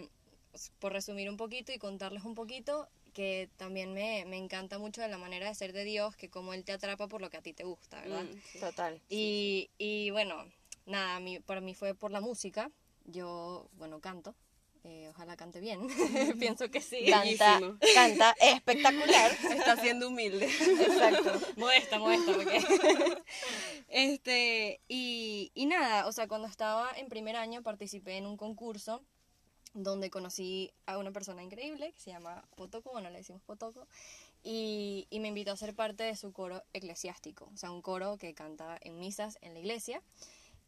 por 0.79 0.93
resumir 0.93 1.29
un 1.29 1.37
poquito 1.37 1.71
y 1.71 1.77
contarles 1.77 2.23
un 2.23 2.35
poquito, 2.35 2.87
que 3.13 3.49
también 3.57 3.93
me, 3.93 4.23
me 4.25 4.37
encanta 4.37 4.77
mucho 4.79 5.01
de 5.01 5.07
la 5.09 5.17
manera 5.17 5.47
de 5.47 5.55
ser 5.55 5.73
de 5.73 5.83
Dios, 5.83 6.15
que 6.15 6.29
como 6.29 6.53
Él 6.53 6.63
te 6.63 6.71
atrapa 6.71 7.07
por 7.07 7.21
lo 7.21 7.29
que 7.29 7.37
a 7.37 7.41
ti 7.41 7.53
te 7.53 7.63
gusta, 7.63 8.01
¿verdad? 8.01 8.23
Mm, 8.23 8.41
sí. 8.51 8.59
Total. 8.59 9.01
Y, 9.09 9.69
y 9.77 10.09
bueno, 10.11 10.45
nada, 10.85 11.19
mí- 11.19 11.39
para 11.39 11.61
mí 11.61 11.73
fue 11.73 11.93
por 11.95 12.11
la 12.11 12.21
música. 12.21 12.71
Yo, 13.05 13.67
bueno, 13.73 13.99
canto. 13.99 14.35
Eh, 14.83 15.07
ojalá 15.09 15.35
cante 15.37 15.59
bien. 15.59 15.87
Pienso 16.39 16.71
que 16.71 16.81
sí. 16.81 17.05
Canta, 17.07 17.59
Bellísimo. 17.59 17.79
canta 17.93 18.35
espectacular. 18.41 19.31
Está 19.51 19.77
siendo 19.77 20.07
humilde. 20.07 20.45
Exacto. 20.45 21.39
modesta, 21.57 21.99
modesta, 21.99 22.33
porque. 22.33 22.61
este, 23.89 24.81
y, 24.87 25.51
y 25.53 25.65
nada, 25.67 26.07
o 26.07 26.11
sea, 26.11 26.27
cuando 26.27 26.47
estaba 26.47 26.91
en 26.95 27.09
primer 27.09 27.35
año 27.35 27.61
participé 27.61 28.17
en 28.17 28.25
un 28.25 28.37
concurso 28.37 29.03
donde 29.73 30.09
conocí 30.09 30.71
a 30.85 30.97
una 30.97 31.11
persona 31.11 31.43
increíble 31.43 31.93
que 31.93 31.99
se 31.99 32.11
llama 32.11 32.43
Potoco, 32.55 32.91
bueno, 32.91 33.09
le 33.09 33.19
decimos 33.19 33.41
Potoco, 33.43 33.87
y, 34.43 35.07
y 35.09 35.19
me 35.19 35.29
invitó 35.29 35.51
a 35.51 35.57
ser 35.57 35.75
parte 35.75 36.03
de 36.03 36.15
su 36.15 36.33
coro 36.33 36.63
eclesiástico, 36.73 37.49
o 37.53 37.57
sea, 37.57 37.71
un 37.71 37.81
coro 37.81 38.17
que 38.17 38.33
canta 38.33 38.77
en 38.81 38.99
misas 38.99 39.37
en 39.41 39.53
la 39.53 39.59
iglesia. 39.59 40.01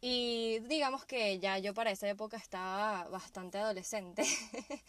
Y 0.00 0.58
digamos 0.68 1.06
que 1.06 1.38
ya 1.38 1.58
yo 1.58 1.72
para 1.72 1.90
esa 1.90 2.08
época 2.08 2.36
estaba 2.36 3.08
bastante 3.08 3.58
adolescente. 3.58 4.22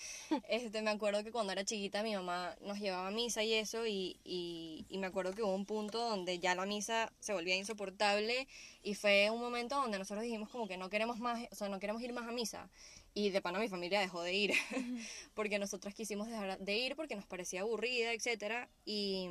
este, 0.49 0.81
me 0.81 0.91
acuerdo 0.91 1.23
que 1.23 1.31
cuando 1.31 1.53
era 1.53 1.63
chiquita 1.63 2.03
mi 2.03 2.13
mamá 2.13 2.55
nos 2.61 2.79
llevaba 2.79 3.07
a 3.07 3.11
misa 3.11 3.41
y 3.43 3.53
eso, 3.53 3.85
y, 3.87 4.19
y, 4.25 4.85
y 4.89 4.97
me 4.97 5.07
acuerdo 5.07 5.33
que 5.33 5.41
hubo 5.43 5.55
un 5.55 5.65
punto 5.65 5.99
donde 5.99 6.39
ya 6.39 6.53
la 6.53 6.65
misa 6.65 7.13
se 7.19 7.33
volvía 7.33 7.55
insoportable 7.55 8.47
y 8.83 8.93
fue 8.95 9.29
un 9.29 9.39
momento 9.39 9.75
donde 9.75 9.97
nosotros 9.97 10.23
dijimos 10.23 10.49
como 10.49 10.67
que 10.67 10.77
no 10.77 10.89
queremos 10.89 11.19
más, 11.19 11.47
o 11.51 11.55
sea, 11.55 11.69
no 11.69 11.79
queremos 11.79 12.01
ir 12.01 12.13
más 12.13 12.27
a 12.27 12.31
misa. 12.31 12.69
Y 13.13 13.29
de 13.29 13.41
pana 13.41 13.59
mi 13.59 13.69
familia 13.69 14.01
dejó 14.01 14.21
de 14.21 14.33
ir, 14.33 14.53
porque 15.33 15.57
nosotras 15.59 15.95
quisimos 15.95 16.27
dejar 16.27 16.59
de 16.59 16.77
ir 16.77 16.95
porque 16.97 17.15
nos 17.15 17.25
parecía 17.25 17.61
aburrida, 17.61 18.11
etcétera 18.11 18.69
Y, 18.85 19.29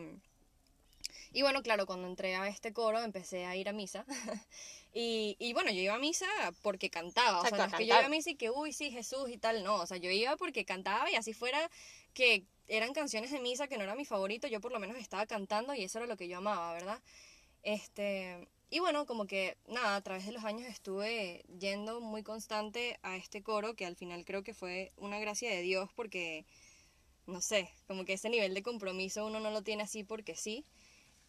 y 1.35 1.43
bueno, 1.43 1.63
claro, 1.63 1.85
cuando 1.85 2.07
entré 2.07 2.37
a 2.37 2.47
este 2.49 2.73
coro 2.73 3.01
empecé 3.01 3.45
a 3.45 3.57
ir 3.57 3.69
a 3.69 3.73
misa. 3.73 4.07
y, 4.95 5.37
y 5.41 5.53
bueno, 5.53 5.71
yo 5.73 5.81
iba 5.81 5.95
a 5.95 5.99
misa 5.99 6.27
porque 6.63 6.91
cantaba. 6.91 7.41
O 7.41 7.43
sea, 7.43 7.59
no 7.59 7.65
es 7.65 7.75
que 7.75 7.87
yo 7.87 7.95
iba 7.97 8.07
a 8.07 8.09
misa 8.09 8.31
y 8.31 8.37
que, 8.37 8.51
uy, 8.51 8.73
sí, 8.73 8.93
Jesús 8.93 9.29
y 9.29 9.37
tal. 9.37 9.65
No, 9.65 9.81
o 9.81 9.87
sea, 9.87 9.97
yo 9.97 10.11
iba 10.11 10.37
porque 10.37 10.65
cantaba 10.65 11.11
y 11.11 11.17
así 11.17 11.33
fuera 11.35 11.69
que 12.15 12.45
eran 12.69 12.95
canciones 12.95 13.33
de 13.33 13.41
misa 13.41 13.67
que 13.67 13.77
no 13.77 13.83
era 13.83 13.97
mi 13.97 14.05
favorito, 14.05 14.47
yo 14.47 14.61
por 14.61 14.73
lo 14.73 14.79
menos 14.79 14.97
estaba 14.97 15.27
cantando 15.27 15.75
y 15.75 15.83
eso 15.83 15.99
era 15.99 16.07
lo 16.07 16.17
que 16.17 16.29
yo 16.29 16.39
amaba, 16.39 16.73
¿verdad? 16.73 17.03
Este, 17.63 18.49
y 18.71 18.79
bueno, 18.79 19.07
como 19.07 19.27
que 19.27 19.57
nada, 19.67 19.97
a 19.97 20.01
través 20.03 20.27
de 20.27 20.33
los 20.33 20.45
años 20.45 20.69
estuve 20.69 21.45
yendo 21.59 22.01
muy 22.01 22.23
constante 22.23 22.99
a 23.03 23.17
este 23.17 23.43
coro 23.43 23.75
que 23.75 23.87
al 23.87 23.97
final 23.97 24.25
creo 24.25 24.43
que 24.43 24.55
fue 24.55 24.93
una 24.97 25.19
gracia 25.19 25.51
de 25.51 25.63
Dios 25.63 25.91
porque, 25.95 26.47
no 27.27 27.41
sé, 27.41 27.71
como 27.87 28.05
que 28.05 28.15
ese 28.15 28.31
nivel 28.31 28.55
de 28.55 28.63
compromiso 28.63 29.27
uno 29.27 29.41
no 29.41 29.51
lo 29.51 29.63
tiene 29.63 29.83
así 29.83 30.05
porque 30.05 30.37
sí. 30.37 30.65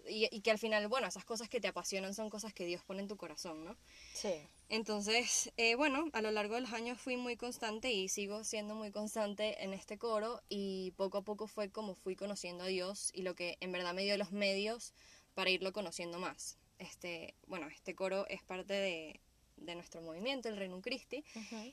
Y, 0.08 0.28
y 0.32 0.42
que 0.42 0.52
al 0.52 0.60
final, 0.60 0.88
bueno, 0.88 1.08
esas 1.08 1.26
cosas 1.26 1.50
que 1.50 1.60
te 1.60 1.68
apasionan 1.68 2.14
son 2.14 2.30
cosas 2.30 2.54
que 2.54 2.66
Dios 2.66 2.84
pone 2.84 3.02
en 3.02 3.08
tu 3.08 3.18
corazón, 3.18 3.66
¿no? 3.66 3.76
Sí. 4.14 4.34
Entonces, 4.70 5.52
eh, 5.58 5.76
bueno, 5.76 6.10
a 6.14 6.22
lo 6.22 6.32
largo 6.32 6.56
de 6.56 6.62
los 6.62 6.74
años 6.74 7.00
fui 7.00 7.18
muy 7.18 7.38
constante 7.38 7.92
y 7.92 8.10
sigo 8.10 8.44
siendo 8.44 8.76
muy 8.76 8.92
constante 8.92 9.64
en 9.64 9.74
este 9.74 9.98
coro 9.98 10.42
y 10.50 10.92
poco 10.98 11.20
a 11.20 11.22
poco 11.22 11.48
fue 11.48 11.70
como 11.70 11.96
fui 11.96 12.16
conociendo 12.16 12.64
a 12.64 12.68
Dios 12.68 13.12
y 13.14 13.22
lo 13.22 13.36
que 13.36 13.58
en 13.62 13.72
verdad 13.72 13.94
me 13.94 14.04
dio 14.04 14.18
los 14.18 14.32
medios 14.32 14.94
para 15.34 15.50
irlo 15.50 15.72
conociendo 15.74 16.20
más. 16.20 16.58
Este, 16.80 17.36
bueno, 17.48 17.68
este 17.68 17.96
coro 17.96 18.28
es 18.28 18.42
parte 18.44 18.74
de, 18.74 19.20
de 19.58 19.76
nuestro 19.76 20.02
movimiento, 20.02 20.50
el 20.50 20.58
Reino 20.58 20.82
Christi, 20.82 21.24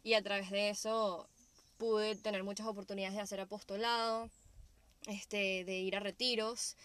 y 0.02 0.14
a 0.14 0.22
través 0.22 0.50
de 0.50 0.68
eso 0.68 1.28
pude 1.78 2.14
tener 2.14 2.44
muchas 2.44 2.66
oportunidades 2.66 3.16
de 3.16 3.22
hacer 3.22 3.40
apostolado, 3.40 4.30
este, 5.06 5.64
de 5.64 5.78
ir 5.78 5.96
a 5.96 6.00
retiros, 6.00 6.76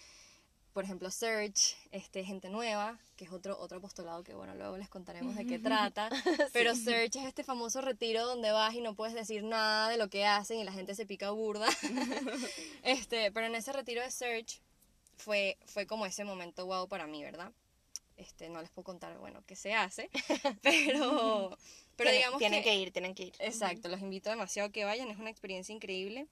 por 0.78 0.84
ejemplo, 0.84 1.10
Search, 1.10 1.76
este, 1.92 2.24
Gente 2.24 2.50
Nueva, 2.50 3.00
que 3.16 3.26
es 3.26 3.32
otro, 3.32 3.58
otro 3.60 3.80
apostolado 3.80 4.24
que, 4.24 4.36
bueno, 4.36 4.54
luego 4.54 4.78
les 4.78 4.88
contaremos 4.90 5.36
de 5.36 5.48
qué 5.48 5.58
trata. 5.58 6.08
Pero 6.54 6.76
Search 6.76 7.16
es 7.16 7.26
este 7.26 7.44
famoso 7.44 7.82
retiro 7.82 8.28
donde 8.28 8.52
vas 8.52 8.76
y 8.76 8.82
no 8.82 8.94
puedes 8.94 9.16
decir 9.16 9.42
nada 9.42 9.90
de 9.90 9.98
lo 9.98 10.08
que 10.08 10.24
hacen 10.28 10.60
y 10.60 10.64
la 10.64 10.72
gente 10.72 10.94
se 10.94 11.08
pica 11.08 11.32
burda. 11.32 11.68
este, 12.84 13.32
pero 13.32 13.48
en 13.48 13.56
ese 13.56 13.74
retiro 13.74 14.04
de 14.04 14.12
Search 14.12 14.62
fue, 15.16 15.58
fue 15.66 15.88
como 15.88 16.06
ese 16.06 16.24
momento 16.24 16.68
wow 16.68 16.88
para 16.88 17.08
mí, 17.08 17.24
¿verdad? 17.24 17.52
Este, 18.16 18.48
no 18.48 18.62
les 18.62 18.70
puedo 18.70 18.84
contar, 18.84 19.18
bueno, 19.18 19.42
qué 19.48 19.56
se 19.56 19.74
hace, 19.74 20.12
pero, 20.62 21.58
pero 21.96 22.12
Tienen- 22.12 22.18
digamos 22.18 22.38
tienen 22.38 22.64
que, 22.64 22.76
ir, 22.76 22.92
tienen 22.94 23.16
que 23.16 23.24
ir. 23.24 23.34
Exacto, 23.40 23.90
los 23.90 24.00
invito 24.00 24.30
demasiado 24.30 24.70
a 24.70 24.72
que 24.72 24.86
vayan, 24.86 25.10
es 25.10 25.18
una 25.18 25.32
experiencia 25.32 25.74
increíble. 25.74 26.28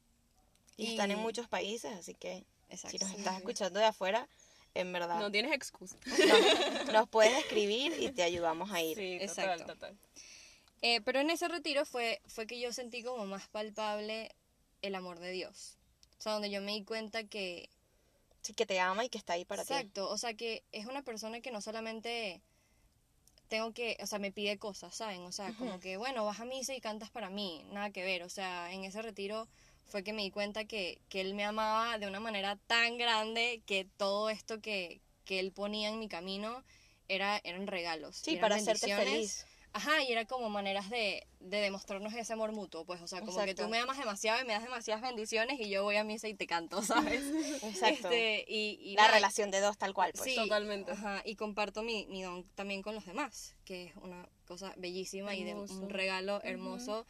Y 0.77 0.85
están 0.91 1.09
en 1.09 1.17
Y- 1.17 1.21
muchos 1.21 1.47
países, 1.47 1.91
así 1.93 2.13
que 2.13 2.43
Exacto. 2.69 2.97
si 2.97 3.03
nos 3.03 3.17
estás 3.17 3.37
escuchando 3.37 3.79
de 3.79 3.85
afuera, 3.85 4.27
en 4.73 4.91
verdad, 4.91 5.19
No 5.19 5.31
tienes 5.31 5.53
excusa. 5.53 5.97
nos, 6.85 6.93
nos 6.93 7.09
puedes 7.09 7.37
escribir 7.37 7.95
y 7.99 8.11
te 8.11 8.23
ayudamos 8.23 8.71
a 8.71 8.81
ir. 8.81 8.97
Sí, 8.97 9.17
Exacto. 9.21 9.65
total. 9.65 9.97
Eh, 10.81 11.01
pero 11.01 11.19
en 11.19 11.29
ese 11.29 11.47
retiro 11.47 11.85
fue, 11.85 12.21
fue 12.27 12.45
que 12.45 12.59
yo 12.59 12.71
sentí 12.73 13.01
como 13.01 13.25
más 13.25 13.47
palpable 13.47 14.35
el 14.81 14.95
amor 14.95 15.19
de 15.19 15.31
Dios. 15.31 15.77
O 16.19 16.21
sea, 16.21 16.33
donde 16.33 16.49
yo 16.49 16.61
me 16.61 16.73
di 16.73 16.83
cuenta 16.83 17.23
que... 17.23 17.69
Sí, 18.41 18.53
que 18.53 18.65
te 18.65 18.79
ama 18.79 19.03
y 19.03 19.09
que 19.09 19.17
está 19.17 19.33
ahí 19.33 19.45
para 19.45 19.63
ti. 19.63 19.73
exacto, 19.73 20.09
o 20.09 20.17
sea, 20.17 20.35
que 20.35 20.63
es 20.71 20.85
una 20.85 21.01
persona 21.01 21.41
que 21.41 21.51
no 21.51 21.61
solamente 21.61 22.41
tengo 23.47 23.73
que, 23.73 23.97
o 24.01 24.07
sea, 24.07 24.19
me 24.19 24.31
pide 24.31 24.57
cosas, 24.57 24.95
¿saben? 24.95 25.21
O 25.21 25.31
sea, 25.31 25.53
como 25.53 25.79
que, 25.79 25.97
bueno, 25.97 26.25
vas 26.25 26.39
a 26.39 26.45
misa 26.45 26.75
y 26.75 26.81
cantas 26.81 27.09
para 27.09 27.29
mí, 27.29 27.65
nada 27.71 27.89
que 27.89 28.03
ver. 28.03 28.23
O 28.23 28.29
sea, 28.29 28.71
en 28.71 28.83
ese 28.83 29.01
retiro 29.01 29.47
fue 29.85 30.03
que 30.03 30.13
me 30.13 30.23
di 30.23 30.31
cuenta 30.31 30.65
que, 30.65 31.01
que 31.09 31.21
él 31.21 31.33
me 31.33 31.43
amaba 31.43 31.97
de 31.97 32.07
una 32.07 32.19
manera 32.19 32.57
tan 32.67 32.97
grande 32.97 33.61
que 33.65 33.87
todo 33.97 34.29
esto 34.29 34.61
que, 34.61 35.01
que 35.25 35.39
él 35.39 35.51
ponía 35.51 35.89
en 35.89 35.99
mi 35.99 36.07
camino 36.07 36.63
era, 37.07 37.39
eran 37.43 37.67
regalos. 37.67 38.17
Sí, 38.17 38.31
eran 38.31 38.41
para 38.41 38.55
hacerte 38.55 38.87
bendiciones 38.87 39.13
feliz. 39.13 39.45
Ajá, 39.75 40.01
y 40.03 40.11
era 40.13 40.23
como 40.23 40.49
maneras 40.49 40.89
de, 40.89 41.27
de 41.41 41.57
demostrarnos 41.57 42.13
ese 42.13 42.31
amor 42.31 42.53
mutuo, 42.53 42.85
pues, 42.85 43.01
o 43.01 43.07
sea, 43.07 43.19
como 43.19 43.35
que 43.35 43.41
Exacto. 43.41 43.63
tú 43.63 43.69
me 43.69 43.77
amas 43.77 43.97
demasiado 43.97 44.41
y 44.41 44.45
me 44.45 44.53
das 44.53 44.63
demasiadas 44.63 45.01
bendiciones 45.01 45.59
y 45.59 45.69
yo 45.69 45.83
voy 45.83 45.97
a 45.97 46.05
misa 46.05 46.29
y 46.29 46.33
te 46.33 46.47
canto, 46.47 46.81
¿sabes? 46.81 47.21
Exacto. 47.61 48.07
Este, 48.07 48.45
y, 48.47 48.79
y 48.81 48.95
la 48.95 49.01
nada, 49.01 49.15
relación 49.15 49.51
de 49.51 49.59
dos 49.59 49.77
tal 49.77 49.93
cual, 49.93 50.13
pues. 50.15 50.31
Sí, 50.31 50.37
Totalmente. 50.37 50.93
Ajá, 50.93 51.21
y 51.25 51.35
comparto 51.35 51.83
mi, 51.83 52.05
mi 52.07 52.23
don 52.23 52.45
también 52.55 52.81
con 52.81 52.95
los 52.95 53.05
demás, 53.05 53.53
que 53.65 53.87
es 53.87 53.95
una 53.97 54.29
cosa 54.47 54.73
bellísima 54.77 55.35
y 55.35 55.43
de 55.43 55.55
un 55.55 55.89
regalo 55.89 56.41
hermoso 56.43 57.05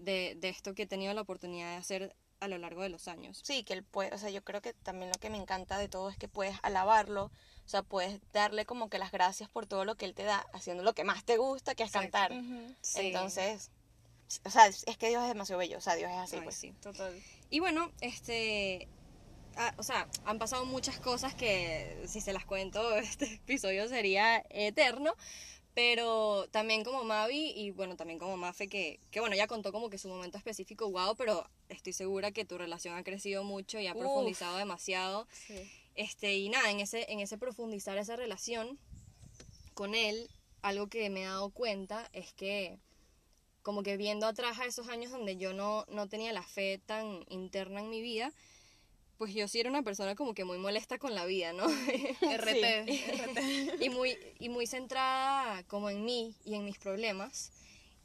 de, 0.00 0.36
de 0.38 0.48
esto 0.48 0.74
que 0.74 0.82
he 0.82 0.86
tenido 0.86 1.14
la 1.14 1.20
oportunidad 1.22 1.70
de 1.70 1.76
hacer 1.76 2.16
a 2.40 2.48
lo 2.48 2.58
largo 2.58 2.82
de 2.82 2.88
los 2.88 3.06
años. 3.06 3.40
Sí, 3.44 3.62
que 3.62 3.74
él 3.74 3.84
puede, 3.84 4.12
o 4.14 4.18
sea, 4.18 4.30
yo 4.30 4.42
creo 4.42 4.62
que 4.62 4.72
también 4.72 5.10
lo 5.10 5.18
que 5.18 5.30
me 5.30 5.36
encanta 5.36 5.78
de 5.78 5.88
todo 5.88 6.08
es 6.08 6.16
que 6.16 6.26
puedes 6.26 6.56
alabarlo, 6.62 7.24
o 7.24 7.68
sea, 7.68 7.82
puedes 7.82 8.18
darle 8.32 8.64
como 8.64 8.88
que 8.88 8.98
las 8.98 9.12
gracias 9.12 9.48
por 9.48 9.66
todo 9.66 9.84
lo 9.84 9.96
que 9.96 10.06
él 10.06 10.14
te 10.14 10.24
da, 10.24 10.46
haciendo 10.52 10.82
lo 10.82 10.94
que 10.94 11.04
más 11.04 11.24
te 11.24 11.36
gusta, 11.36 11.74
que 11.74 11.82
es 11.82 11.90
Exacto. 11.94 12.18
cantar. 12.18 12.76
Sí. 12.80 13.00
Entonces, 13.08 13.70
o 14.44 14.50
sea, 14.50 14.66
es 14.66 14.84
es 14.86 14.96
que 14.96 15.08
Dios 15.08 15.22
es 15.22 15.28
demasiado 15.28 15.58
bello, 15.58 15.78
o 15.78 15.80
sea, 15.80 15.94
Dios 15.96 16.10
es 16.10 16.16
así, 16.16 16.36
Ay, 16.36 16.42
pues. 16.42 16.56
sí. 16.56 16.72
Total. 16.80 17.14
Y 17.50 17.60
bueno, 17.60 17.92
este. 18.00 18.88
ah, 19.56 19.74
o 19.76 19.82
sea, 19.82 20.08
han 20.24 20.38
pasado 20.38 20.64
muchas 20.64 20.98
cosas 20.98 21.34
que 21.34 22.04
si 22.06 22.20
se 22.22 22.32
las 22.32 22.46
cuento, 22.46 22.96
este 22.96 23.34
episodio 23.34 23.86
sería 23.88 24.42
eterno. 24.48 25.14
Pero 25.74 26.48
también 26.50 26.82
como 26.82 27.04
Mavi 27.04 27.52
y 27.54 27.70
bueno, 27.70 27.96
también 27.96 28.18
como 28.18 28.36
Mafe, 28.36 28.68
que, 28.68 28.98
que 29.10 29.20
bueno, 29.20 29.36
ya 29.36 29.46
contó 29.46 29.70
como 29.70 29.88
que 29.88 29.98
su 29.98 30.08
momento 30.08 30.36
específico, 30.36 30.90
wow, 30.90 31.14
pero 31.16 31.48
estoy 31.68 31.92
segura 31.92 32.32
que 32.32 32.44
tu 32.44 32.58
relación 32.58 32.96
ha 32.96 33.04
crecido 33.04 33.44
mucho 33.44 33.78
y 33.78 33.86
ha 33.86 33.92
Uf. 33.92 33.98
profundizado 34.00 34.56
demasiado. 34.56 35.28
Sí. 35.32 35.70
Este, 35.94 36.36
y 36.36 36.48
nada, 36.48 36.70
en 36.70 36.80
ese, 36.80 37.10
en 37.12 37.20
ese 37.20 37.38
profundizar 37.38 37.98
esa 37.98 38.16
relación 38.16 38.78
con 39.74 39.94
él, 39.94 40.28
algo 40.62 40.88
que 40.88 41.08
me 41.08 41.22
he 41.22 41.26
dado 41.26 41.50
cuenta 41.50 42.08
es 42.12 42.32
que 42.32 42.78
como 43.62 43.82
que 43.82 43.96
viendo 43.96 44.26
atrás 44.26 44.58
a 44.58 44.66
esos 44.66 44.88
años 44.88 45.12
donde 45.12 45.36
yo 45.36 45.52
no, 45.52 45.84
no 45.88 46.08
tenía 46.08 46.32
la 46.32 46.42
fe 46.42 46.80
tan 46.84 47.24
interna 47.28 47.80
en 47.80 47.90
mi 47.90 48.00
vida, 48.00 48.32
pues 49.20 49.34
yo 49.34 49.46
sí 49.48 49.60
era 49.60 49.68
una 49.68 49.82
persona 49.82 50.14
como 50.14 50.32
que 50.32 50.46
muy 50.46 50.56
molesta 50.56 50.96
con 50.96 51.14
la 51.14 51.26
vida, 51.26 51.52
¿no? 51.52 51.64
RT. 52.22 52.88
RT. 52.88 53.82
y 53.82 53.90
muy, 53.90 54.16
y 54.38 54.48
muy 54.48 54.66
centrada 54.66 55.62
como 55.64 55.90
en 55.90 56.06
mí 56.06 56.34
y 56.46 56.54
en 56.54 56.64
mis 56.64 56.78
problemas. 56.78 57.52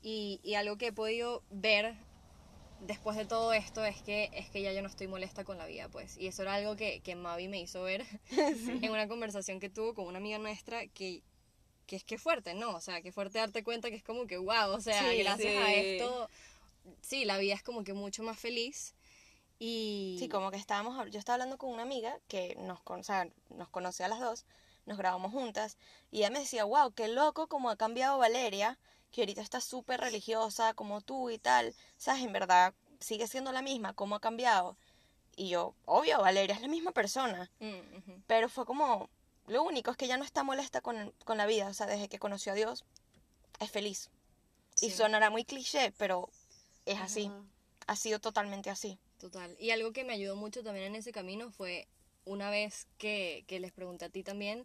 Y, 0.01 0.41
y 0.43 0.55
algo 0.55 0.77
que 0.77 0.87
he 0.87 0.91
podido 0.91 1.41
ver 1.49 1.95
después 2.81 3.15
de 3.15 3.23
todo 3.23 3.53
esto 3.53 3.85
es 3.85 4.01
que, 4.01 4.29
es 4.33 4.49
que 4.49 4.61
ya 4.61 4.73
yo 4.73 4.81
no 4.81 4.89
estoy 4.89 5.07
molesta 5.07 5.45
con 5.45 5.57
la 5.57 5.65
vida, 5.65 5.87
pues. 5.87 6.17
Y 6.17 6.27
eso 6.27 6.41
era 6.41 6.55
algo 6.55 6.75
que, 6.75 6.99
que 6.99 7.15
Mavi 7.15 7.47
me 7.47 7.61
hizo 7.61 7.81
ver 7.83 8.03
en 8.31 8.91
una 8.91 9.07
conversación 9.07 9.61
que 9.61 9.69
tuvo 9.69 9.93
con 9.93 10.07
una 10.07 10.17
amiga 10.17 10.37
nuestra 10.37 10.85
que, 10.87 11.23
que 11.87 11.95
es 11.95 12.03
que 12.03 12.17
fuerte, 12.17 12.55
¿no? 12.55 12.75
O 12.75 12.81
sea, 12.81 13.01
que 13.01 13.13
fuerte 13.13 13.39
darte 13.39 13.63
cuenta 13.63 13.89
que 13.89 13.95
es 13.95 14.03
como 14.03 14.27
que, 14.27 14.35
wow, 14.35 14.71
o 14.71 14.81
sea, 14.81 14.99
Sí, 15.09 15.19
gracias 15.19 15.63
a 15.63 15.67
sí. 15.67 15.73
esto, 15.75 16.29
sí, 16.99 17.23
la 17.23 17.37
vida 17.37 17.53
es 17.53 17.63
como 17.63 17.85
que 17.85 17.93
mucho 17.93 18.21
más 18.21 18.37
feliz. 18.37 18.95
Y... 19.59 20.17
Sí, 20.19 20.27
como 20.27 20.51
que 20.51 20.57
estábamos, 20.57 21.09
yo 21.11 21.19
estaba 21.19 21.35
hablando 21.35 21.57
con 21.57 21.71
una 21.71 21.83
amiga 21.83 22.19
que 22.27 22.55
nos, 22.59 22.79
o 22.83 23.03
sea, 23.03 23.29
nos 23.49 23.69
conoce 23.69 24.03
a 24.03 24.07
las 24.07 24.19
dos, 24.19 24.45
nos 24.85 24.97
grabamos 24.97 25.31
juntas, 25.31 25.77
y 26.11 26.19
ella 26.19 26.29
me 26.29 26.39
decía, 26.39 26.65
wow, 26.65 26.91
qué 26.91 27.07
loco 27.07 27.47
como 27.47 27.69
ha 27.69 27.75
cambiado 27.75 28.17
Valeria, 28.17 28.77
que 29.11 29.21
ahorita 29.21 29.41
está 29.41 29.61
súper 29.61 30.01
religiosa 30.01 30.73
como 30.73 31.01
tú 31.01 31.29
y 31.29 31.37
tal, 31.37 31.73
sabes, 31.97 32.23
en 32.23 32.33
verdad 32.33 32.73
sigue 32.99 33.27
siendo 33.27 33.51
la 33.51 33.61
misma, 33.61 33.93
cómo 33.93 34.15
ha 34.15 34.19
cambiado. 34.19 34.77
Y 35.37 35.49
yo, 35.49 35.73
obvio, 35.85 36.19
Valeria 36.21 36.55
es 36.55 36.61
la 36.61 36.67
misma 36.67 36.91
persona, 36.91 37.49
Mm, 37.59 37.97
ujú. 37.97 38.21
pero 38.27 38.49
fue 38.49 38.65
como, 38.65 39.09
lo 39.47 39.63
único 39.63 39.91
es 39.91 39.97
que 39.97 40.07
ya 40.07 40.17
no 40.17 40.23
está 40.23 40.43
molesta 40.43 40.81
con, 40.81 41.13
con 41.23 41.37
la 41.37 41.45
vida, 41.45 41.67
o 41.67 41.73
sea, 41.73 41.87
desde 41.87 42.09
que 42.09 42.19
conoció 42.19 42.51
a 42.51 42.55
Dios, 42.55 42.83
es 43.59 43.71
feliz. 43.71 44.09
Y 44.81 44.89
Sí. 44.89 44.97
sonará 44.97 45.29
muy 45.29 45.45
cliché, 45.45 45.93
pero 45.97 46.29
es 46.85 46.99
así, 46.99 47.31
ha 47.87 47.95
sido 47.95 48.19
totalmente 48.19 48.69
así. 48.69 48.99
Total. 49.19 49.55
Y 49.59 49.71
algo 49.71 49.93
que 49.93 50.03
me 50.03 50.13
ayudó 50.13 50.35
mucho 50.35 50.63
también 50.63 50.87
en 50.87 50.95
ese 50.95 51.11
camino 51.11 51.49
fue 51.51 51.87
una 52.25 52.49
vez 52.49 52.87
que, 52.97 53.45
que 53.47 53.59
les 53.59 53.71
pregunté 53.71 54.05
a 54.05 54.09
ti 54.09 54.23
también 54.23 54.63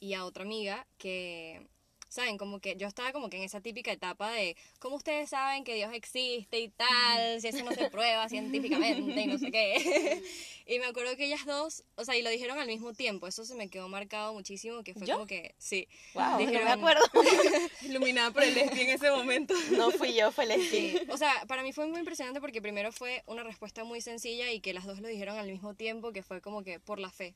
y 0.00 0.14
a 0.14 0.24
otra 0.24 0.44
amiga 0.44 0.86
que, 0.98 1.66
¿saben? 2.08 2.38
Como 2.38 2.60
que 2.60 2.76
yo 2.76 2.86
estaba 2.88 3.12
como 3.12 3.28
que 3.30 3.36
en 3.36 3.42
esa 3.44 3.60
típica 3.60 3.92
etapa 3.92 4.30
de, 4.32 4.56
¿cómo 4.78 4.96
ustedes 4.96 5.30
saben 5.30 5.64
que 5.64 5.74
Dios 5.74 5.92
existe 5.94 6.58
y 6.58 6.68
tal? 6.68 7.40
Si 7.40 7.48
eso 7.48 7.64
no 7.64 7.72
se 7.72 7.90
prueba 7.90 8.28
científicamente 8.28 9.20
y 9.20 9.26
no 9.26 9.38
sé 9.38 9.50
qué. 9.50 10.22
y 10.66 10.78
me 10.78 10.86
acuerdo 10.86 11.16
que 11.16 11.26
ellas 11.26 11.44
dos, 11.46 11.84
o 11.96 12.04
sea, 12.04 12.16
y 12.16 12.22
lo 12.22 12.30
dijeron 12.30 12.58
al 12.58 12.66
mismo 12.66 12.92
tiempo, 12.94 13.26
eso 13.26 13.44
se 13.44 13.54
me 13.54 13.68
quedó 13.68 13.88
marcado 13.88 14.32
muchísimo, 14.34 14.82
que 14.82 14.94
fue 14.94 15.06
¿Yo? 15.06 15.14
como 15.14 15.26
que, 15.26 15.54
sí. 15.58 15.86
Wow, 16.14 16.22
no 16.24 16.38
me 16.38 16.46
Dijeron- 16.46 16.68
acuerdo. 16.68 17.02
Iluminada 17.82 18.30
por 18.30 18.42
el 18.42 18.54
lesbi 18.54 18.80
en 18.82 18.90
ese 18.90 19.10
momento. 19.10 19.54
No 19.76 19.90
fui 19.90 20.14
yo, 20.14 20.32
fue 20.32 20.46
Leslie. 20.46 20.98
Sí, 20.98 21.00
o 21.10 21.16
sea, 21.16 21.44
para 21.46 21.62
mí 21.62 21.72
fue 21.72 21.86
muy 21.86 21.98
impresionante 21.98 22.40
porque 22.40 22.60
primero 22.62 22.90
fue 22.92 23.22
una 23.26 23.42
respuesta 23.42 23.84
muy 23.84 24.00
sencilla 24.00 24.50
y 24.50 24.60
que 24.60 24.72
las 24.72 24.84
dos 24.86 25.00
lo 25.00 25.08
dijeron 25.08 25.36
al 25.38 25.46
mismo 25.48 25.74
tiempo, 25.74 26.12
que 26.12 26.22
fue 26.22 26.40
como 26.40 26.62
que 26.64 26.80
por 26.80 26.98
la 26.98 27.10
fe. 27.10 27.34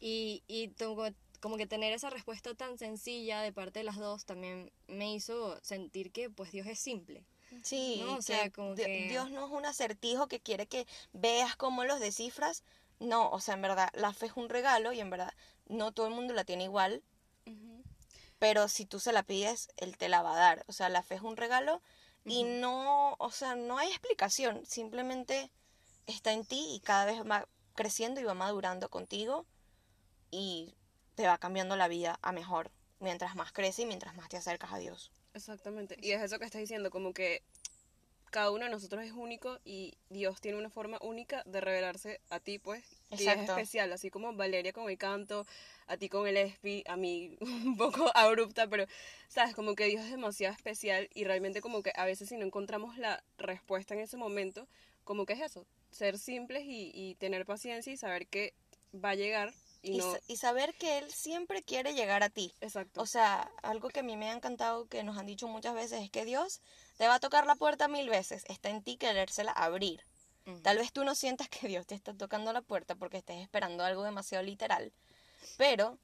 Y, 0.00 0.42
y 0.48 0.68
como, 0.78 1.06
como 1.40 1.56
que 1.56 1.66
tener 1.66 1.92
esa 1.92 2.10
respuesta 2.10 2.54
tan 2.54 2.78
sencilla 2.78 3.40
de 3.40 3.52
parte 3.52 3.80
de 3.80 3.84
las 3.84 3.96
dos 3.96 4.24
también 4.24 4.70
me 4.86 5.12
hizo 5.12 5.58
sentir 5.62 6.12
que 6.12 6.30
pues 6.30 6.52
Dios 6.52 6.66
es 6.66 6.78
simple. 6.78 7.24
Sí, 7.62 8.00
No, 8.04 8.16
o 8.16 8.22
sea, 8.22 8.50
como 8.50 8.74
que- 8.74 9.08
Dios 9.08 9.30
no 9.30 9.46
es 9.46 9.50
un 9.50 9.66
acertijo 9.66 10.28
que 10.28 10.40
quiere 10.40 10.66
que 10.66 10.86
veas 11.12 11.56
cómo 11.56 11.84
los 11.84 11.98
descifras. 11.98 12.62
No, 13.00 13.30
o 13.30 13.40
sea, 13.40 13.54
en 13.54 13.62
verdad, 13.62 13.88
la 13.94 14.12
fe 14.12 14.26
es 14.26 14.32
un 14.36 14.48
regalo 14.48 14.92
y 14.92 15.00
en 15.00 15.10
verdad 15.10 15.32
no 15.66 15.90
todo 15.92 16.06
el 16.06 16.14
mundo 16.14 16.34
la 16.34 16.44
tiene 16.44 16.64
igual, 16.64 17.02
pero 18.38 18.68
si 18.68 18.86
tú 18.86 19.00
se 19.00 19.12
la 19.12 19.22
pides, 19.22 19.68
Él 19.76 19.96
te 19.96 20.08
la 20.08 20.22
va 20.22 20.34
a 20.34 20.38
dar. 20.38 20.64
O 20.68 20.72
sea, 20.72 20.88
la 20.88 21.02
fe 21.02 21.16
es 21.16 21.22
un 21.22 21.36
regalo 21.36 21.82
y 22.24 22.44
no, 22.44 23.16
o 23.18 23.30
sea, 23.30 23.54
no 23.56 23.78
hay 23.78 23.88
explicación, 23.88 24.64
simplemente 24.66 25.50
está 26.06 26.32
en 26.32 26.44
ti 26.44 26.74
y 26.74 26.80
cada 26.80 27.06
vez 27.06 27.22
va 27.22 27.48
creciendo 27.74 28.20
y 28.20 28.24
va 28.24 28.34
madurando 28.34 28.88
contigo 28.90 29.46
y 30.30 30.74
te 31.20 31.26
va 31.26 31.36
cambiando 31.36 31.76
la 31.76 31.86
vida 31.86 32.18
a 32.22 32.32
mejor 32.32 32.70
mientras 32.98 33.36
más 33.36 33.52
crece 33.52 33.82
y 33.82 33.84
mientras 33.84 34.14
más 34.14 34.30
te 34.30 34.38
acercas 34.38 34.72
a 34.72 34.78
Dios. 34.78 35.12
Exactamente. 35.34 35.98
Y 36.00 36.12
es 36.12 36.22
eso 36.22 36.38
que 36.38 36.46
estás 36.46 36.62
diciendo, 36.62 36.88
como 36.88 37.12
que 37.12 37.42
cada 38.30 38.50
uno 38.50 38.64
de 38.64 38.70
nosotros 38.70 39.04
es 39.04 39.12
único 39.12 39.58
y 39.62 39.98
Dios 40.08 40.40
tiene 40.40 40.56
una 40.56 40.70
forma 40.70 40.96
única 41.02 41.42
de 41.44 41.60
revelarse 41.60 42.22
a 42.30 42.40
ti, 42.40 42.58
pues. 42.58 42.82
Y 43.10 43.26
es 43.26 43.36
especial, 43.36 43.92
así 43.92 44.08
como 44.08 44.32
Valeria 44.32 44.72
con 44.72 44.88
el 44.88 44.96
canto, 44.96 45.46
a 45.88 45.98
ti 45.98 46.08
con 46.08 46.26
el 46.26 46.38
espi, 46.38 46.84
a 46.86 46.96
mí 46.96 47.36
un 47.40 47.76
poco 47.76 48.10
abrupta, 48.14 48.66
pero, 48.66 48.86
sabes, 49.28 49.54
como 49.54 49.74
que 49.74 49.84
Dios 49.84 50.02
es 50.02 50.12
demasiado 50.12 50.54
especial 50.54 51.10
y 51.12 51.24
realmente 51.24 51.60
como 51.60 51.82
que 51.82 51.92
a 51.96 52.06
veces 52.06 52.30
si 52.30 52.38
no 52.38 52.46
encontramos 52.46 52.96
la 52.96 53.22
respuesta 53.36 53.92
en 53.92 54.00
ese 54.00 54.16
momento, 54.16 54.66
como 55.04 55.26
que 55.26 55.34
es 55.34 55.42
eso, 55.42 55.66
ser 55.90 56.16
simples 56.16 56.64
y, 56.64 56.90
y 56.94 57.16
tener 57.16 57.44
paciencia 57.44 57.92
y 57.92 57.98
saber 57.98 58.26
que 58.26 58.54
va 58.94 59.10
a 59.10 59.16
llegar 59.16 59.52
y, 59.82 59.98
no... 59.98 60.16
saber 60.36 60.74
que 60.74 60.98
Él 60.98 61.10
siempre 61.10 61.62
quiere 61.62 61.94
llegar 61.94 62.22
a 62.22 62.28
ti. 62.28 62.54
Exacto. 62.60 63.00
O 63.00 63.06
sea, 63.06 63.50
algo 63.62 63.88
que 63.88 64.00
a 64.00 64.02
mí 64.02 64.16
me 64.16 64.30
ha 64.30 64.34
encantado, 64.34 64.86
que 64.88 65.02
nos 65.02 65.16
han 65.16 65.26
dicho 65.26 65.48
muchas 65.48 65.74
veces, 65.74 66.02
es 66.02 66.10
que 66.10 66.24
Dios 66.24 66.60
te 66.98 67.08
va 67.08 67.14
a 67.14 67.20
tocar 67.20 67.46
la 67.46 67.54
puerta 67.54 67.88
mil 67.88 68.08
veces. 68.08 68.44
Está 68.48 68.68
en 68.68 68.82
ti 68.82 68.96
querérsela 68.96 69.52
abrir. 69.52 70.04
Tal 70.62 70.78
vez 70.78 70.92
tú 70.92 71.04
no 71.04 71.14
sientas 71.14 71.48
que 71.48 71.68
Dios 71.68 71.86
te 71.86 71.94
está 71.94 72.12
tocando 72.12 72.52
la 72.52 72.62
puerta 72.62 72.96
porque 72.96 73.18
estés 73.18 73.40
esperando 73.40 73.84
algo 73.84 74.02
demasiado 74.02 74.42
literal. 74.42 74.92
Pero, 75.56 75.98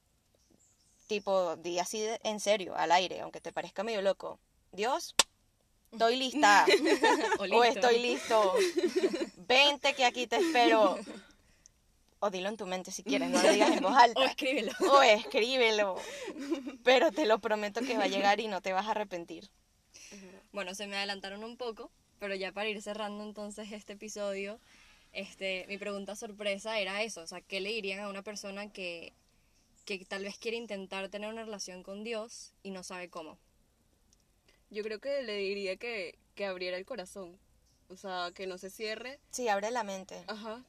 tipo, 1.09 1.57
di 1.57 1.79
así 1.79 2.01
de- 2.01 2.21
en 2.23 2.39
serio, 2.39 2.77
al 2.77 2.93
aire, 2.93 3.21
aunque 3.21 3.41
te 3.41 3.53
parezca 3.53 3.83
medio 3.83 4.03
loco. 4.03 4.39
Dios, 4.73 5.15
estoy 5.91 6.17
lista. 6.17 6.65
O 7.51 7.65
estoy 7.65 7.99
listo. 7.99 8.55
Vente 9.37 9.95
que 9.95 10.05
aquí 10.05 10.27
te 10.27 10.37
espero. 10.37 10.99
O 12.27 12.31
dilo 12.31 12.49
en 12.49 12.57
tu 12.57 12.67
mente 12.67 12.91
si 12.91 13.05
quieres, 13.05 13.31
no 13.31 13.41
lo 13.41 13.53
digas 13.53 13.71
en 13.71 13.83
voz 13.83 13.97
alta. 13.97 14.21
O 14.21 14.25
escríbelo. 14.25 14.73
O 14.81 15.03
escríbelo. 15.03 15.97
Pero 16.83 17.13
te 17.13 17.25
lo 17.25 17.39
prometo 17.39 17.83
que 17.83 17.97
va 17.97 18.05
a 18.05 18.09
llegar 18.09 18.41
y 18.41 18.49
no 18.49 18.61
te 18.61 18.73
vas 18.73 18.87
a 18.87 18.91
arrepentir. 18.91 19.49
Bueno, 20.51 20.75
se 20.75 20.89
me 20.89 20.97
adelantaron 20.97 21.45
un 21.45 21.57
poco, 21.57 21.93
pero 22.19 22.35
ya 22.35 22.51
para 22.51 22.69
ir 22.69 22.83
cerrando 22.83 23.23
entonces 23.23 23.71
este 23.71 23.93
episodio, 23.93 24.59
este, 25.13 25.67
mi 25.69 25.79
pregunta 25.79 26.17
sorpresa 26.17 26.81
era 26.81 27.03
eso, 27.03 27.23
o 27.23 27.27
sea, 27.27 27.41
¿qué 27.43 27.61
le 27.61 27.71
dirían 27.71 28.01
a 28.01 28.09
una 28.09 28.23
persona 28.23 28.73
que, 28.73 29.13
que 29.85 30.05
tal 30.05 30.25
vez 30.25 30.37
quiere 30.39 30.57
intentar 30.57 31.09
tener 31.11 31.31
una 31.31 31.45
relación 31.45 31.83
con 31.83 32.03
Dios 32.03 32.55
y 32.65 32.71
no 32.71 32.83
sabe 32.83 33.09
cómo? 33.09 33.39
Yo 34.71 34.83
creo 34.83 34.99
que 34.99 35.23
le 35.23 35.37
diría 35.37 35.77
que, 35.77 36.19
que 36.35 36.45
abriera 36.45 36.77
el 36.77 36.87
corazón. 36.87 37.39
O 37.89 37.97
sea, 37.97 38.33
que 38.35 38.49
no 38.49 38.59
se 38.59 38.69
cierre. 38.69 39.21
Sí, 39.31 39.49
abre 39.49 39.71
la 39.71 39.85
mente. 39.85 40.25
Ajá. 40.27 40.65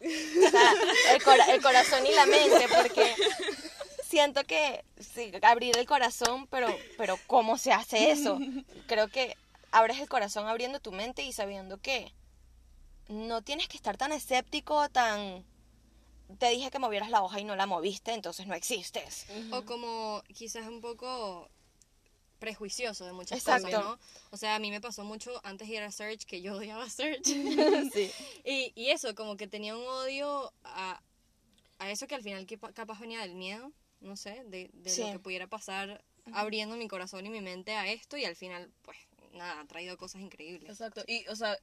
El, 0.00 1.22
cora- 1.22 1.52
el 1.54 1.62
corazón 1.62 2.06
y 2.06 2.12
la 2.12 2.26
mente, 2.26 2.66
porque 2.74 3.14
siento 4.08 4.44
que 4.44 4.84
abrir 5.42 5.76
el 5.78 5.86
corazón, 5.86 6.46
pero, 6.48 6.68
pero 6.96 7.18
¿cómo 7.26 7.58
se 7.58 7.72
hace 7.72 8.10
eso? 8.10 8.38
Creo 8.86 9.08
que 9.08 9.36
abres 9.72 9.98
el 9.98 10.08
corazón 10.08 10.46
abriendo 10.46 10.80
tu 10.80 10.92
mente 10.92 11.22
y 11.22 11.32
sabiendo 11.32 11.78
que 11.80 12.12
no 13.08 13.42
tienes 13.42 13.68
que 13.68 13.76
estar 13.76 13.96
tan 13.96 14.12
escéptico, 14.12 14.88
tan... 14.88 15.44
Te 16.38 16.50
dije 16.50 16.70
que 16.72 16.80
movieras 16.80 17.08
la 17.10 17.22
hoja 17.22 17.38
y 17.38 17.44
no 17.44 17.54
la 17.54 17.66
moviste, 17.66 18.12
entonces 18.12 18.46
no 18.48 18.54
existes. 18.54 19.26
O 19.52 19.64
como 19.64 20.22
quizás 20.34 20.66
un 20.66 20.80
poco 20.80 21.48
prejuicioso 22.38 23.04
de 23.06 23.12
muchas 23.12 23.38
Exacto. 23.38 23.66
cosas, 23.66 23.84
¿no? 23.84 23.98
O 24.30 24.36
sea, 24.36 24.54
a 24.54 24.58
mí 24.58 24.70
me 24.70 24.80
pasó 24.80 25.04
mucho 25.04 25.40
antes 25.44 25.68
de 25.68 25.74
ir 25.74 25.82
a 25.82 25.90
Search 25.90 26.24
que 26.24 26.40
yo 26.42 26.56
odiaba 26.56 26.88
Search. 26.90 27.24
Sí. 27.92 28.10
y, 28.44 28.72
y 28.74 28.90
eso, 28.90 29.14
como 29.14 29.36
que 29.36 29.46
tenía 29.46 29.76
un 29.76 29.86
odio 29.86 30.52
a, 30.64 31.00
a 31.78 31.90
eso 31.90 32.06
que 32.06 32.14
al 32.14 32.22
final 32.22 32.46
que 32.46 32.58
capaz 32.58 33.00
venía 33.00 33.20
del 33.20 33.34
miedo, 33.34 33.72
no 34.00 34.16
sé, 34.16 34.44
de, 34.46 34.70
de 34.72 34.90
Sí. 34.90 35.02
lo 35.02 35.12
que 35.12 35.18
pudiera 35.18 35.46
pasar 35.46 36.04
abriendo 36.32 36.76
mi 36.76 36.88
corazón 36.88 37.24
y 37.26 37.30
mi 37.30 37.40
mente 37.40 37.72
a 37.76 37.86
esto 37.90 38.16
y 38.16 38.24
al 38.24 38.34
final, 38.36 38.72
pues, 38.82 38.96
nada, 39.32 39.60
ha 39.60 39.66
traído 39.66 39.96
cosas 39.96 40.20
increíbles. 40.22 40.68
Exacto. 40.70 41.04
Y, 41.06 41.26
o 41.28 41.36
sea, 41.36 41.56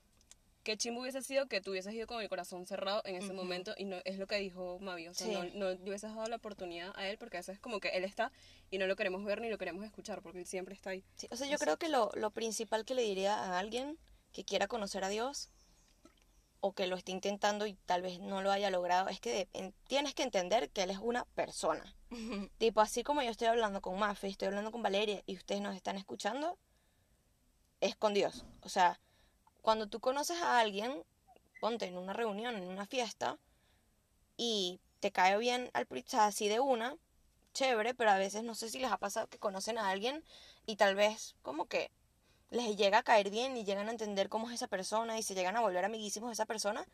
qué 0.64 0.78
chimbo 0.78 1.02
hubiese 1.02 1.22
sido 1.22 1.48
que 1.48 1.62
tú 1.62 1.72
hubieses 1.72 1.94
ido 1.94 2.08
con 2.08 2.22
el 2.22 2.30
corazón 2.30 2.66
cerrado 2.66 3.02
en 3.06 3.16
ese 3.16 3.34
momento 3.34 3.74
y 3.78 3.86
no 3.86 3.98
es 4.06 4.18
lo 4.18 4.28
que 4.28 4.38
dijo 4.38 4.80
Mavi. 4.80 5.08
O 5.10 5.14
sea, 5.14 5.28
Sí. 5.28 5.34
no, 5.34 5.44
no 5.60 5.70
le 5.72 5.90
hubieses 5.90 6.14
dado 6.16 6.26
la 6.28 6.38
oportunidad 6.38 6.94
a 6.96 7.08
él 7.08 7.18
porque 7.18 7.38
a 7.38 7.40
veces 7.42 7.56
es 7.56 7.60
como 7.60 7.80
que 7.80 7.90
él 7.90 8.04
está 8.04 8.32
y 8.72 8.78
no 8.78 8.88
lo 8.88 8.96
queremos 8.96 9.24
ver 9.26 9.42
ni 9.42 9.50
lo 9.50 9.58
queremos 9.58 9.84
escuchar 9.86 10.22
porque 10.22 10.40
él 10.40 10.46
siempre 10.46 10.74
está 10.74 10.92
ahí. 10.92 11.04
Sí, 11.16 11.28
o 11.32 11.36
sea, 11.36 11.48
yo 11.48 11.58
creo 11.58 11.78
que 11.78 11.90
lo, 11.90 12.10
lo 12.16 12.32
principal 12.32 12.86
que 12.86 12.96
le 12.96 13.02
diría 13.04 13.36
a 13.38 13.60
alguien 13.60 13.98
que 14.32 14.44
quiera 14.46 14.68
conocer 14.68 15.04
a 15.04 15.10
Dios 15.10 15.50
o 16.66 16.72
que 16.72 16.88
lo 16.88 16.96
esté 16.96 17.12
intentando 17.12 17.68
y 17.68 17.74
tal 17.86 18.02
vez 18.02 18.20
no 18.20 18.42
lo 18.42 18.50
haya 18.50 18.70
logrado 18.70 19.10
es 19.10 19.20
que 19.20 19.50
de- 19.54 19.74
tienes 19.86 20.14
que 20.16 20.24
entender 20.24 20.70
que 20.70 20.84
Él 20.84 20.92
es 20.92 20.98
una 21.00 21.26
persona. 21.36 21.94
Tipo, 22.58 22.80
así 22.80 23.04
como 23.04 23.22
yo 23.22 23.30
estoy 23.32 23.48
hablando 23.48 23.82
con 23.82 24.00
Mafe, 24.00 24.28
estoy 24.30 24.48
hablando 24.48 24.72
con 24.72 24.82
Valeria 24.82 25.22
y 25.26 25.36
ustedes 25.36 25.60
nos 25.62 25.76
están 25.76 25.98
escuchando, 25.98 26.58
es 27.82 27.96
con 27.98 28.14
Dios. 28.14 28.46
O 28.62 28.70
sea, 28.70 29.00
cuando 29.64 29.88
tú 29.88 30.02
conoces 30.02 30.40
a 30.42 30.60
alguien, 30.60 31.04
ponte 31.62 31.86
en 31.86 31.98
una 31.98 32.12
reunión, 32.12 32.58
en 32.58 32.68
una 32.68 32.86
fiesta, 32.86 33.38
y 34.36 34.82
te 35.00 35.12
cae 35.12 35.38
bien 35.38 35.72
al 35.74 35.88
así 36.20 36.50
de 36.50 36.60
una, 36.60 36.98
chévere, 37.54 37.94
pero 37.94 38.12
a 38.12 38.18
veces 38.18 38.44
no 38.44 38.56
sé 38.56 38.70
si 38.70 38.80
les 38.80 38.92
ha 38.92 38.98
pasado 38.98 39.28
que 39.28 39.40
conocen 39.40 39.78
a 39.78 39.90
alguien 39.90 40.24
y 40.66 40.76
tal 40.76 40.96
vez 40.96 41.36
como 41.44 41.66
que 41.66 41.92
les 42.50 42.76
llega 42.76 43.00
a 43.00 43.04
caer 43.04 43.30
bien 43.30 43.56
y 43.56 43.64
llegan 43.64 43.88
a 43.88 43.92
entender 43.92 44.28
cómo 44.28 44.50
es 44.50 44.56
esa 44.56 44.68
persona 44.68 45.18
y 45.18 45.24
se 45.24 45.34
llegan 45.34 45.56
a 45.56 45.62
volver 45.62 45.86
amiguísimos 45.86 46.30
de 46.30 46.34
esa 46.34 46.46
persona 46.46 46.86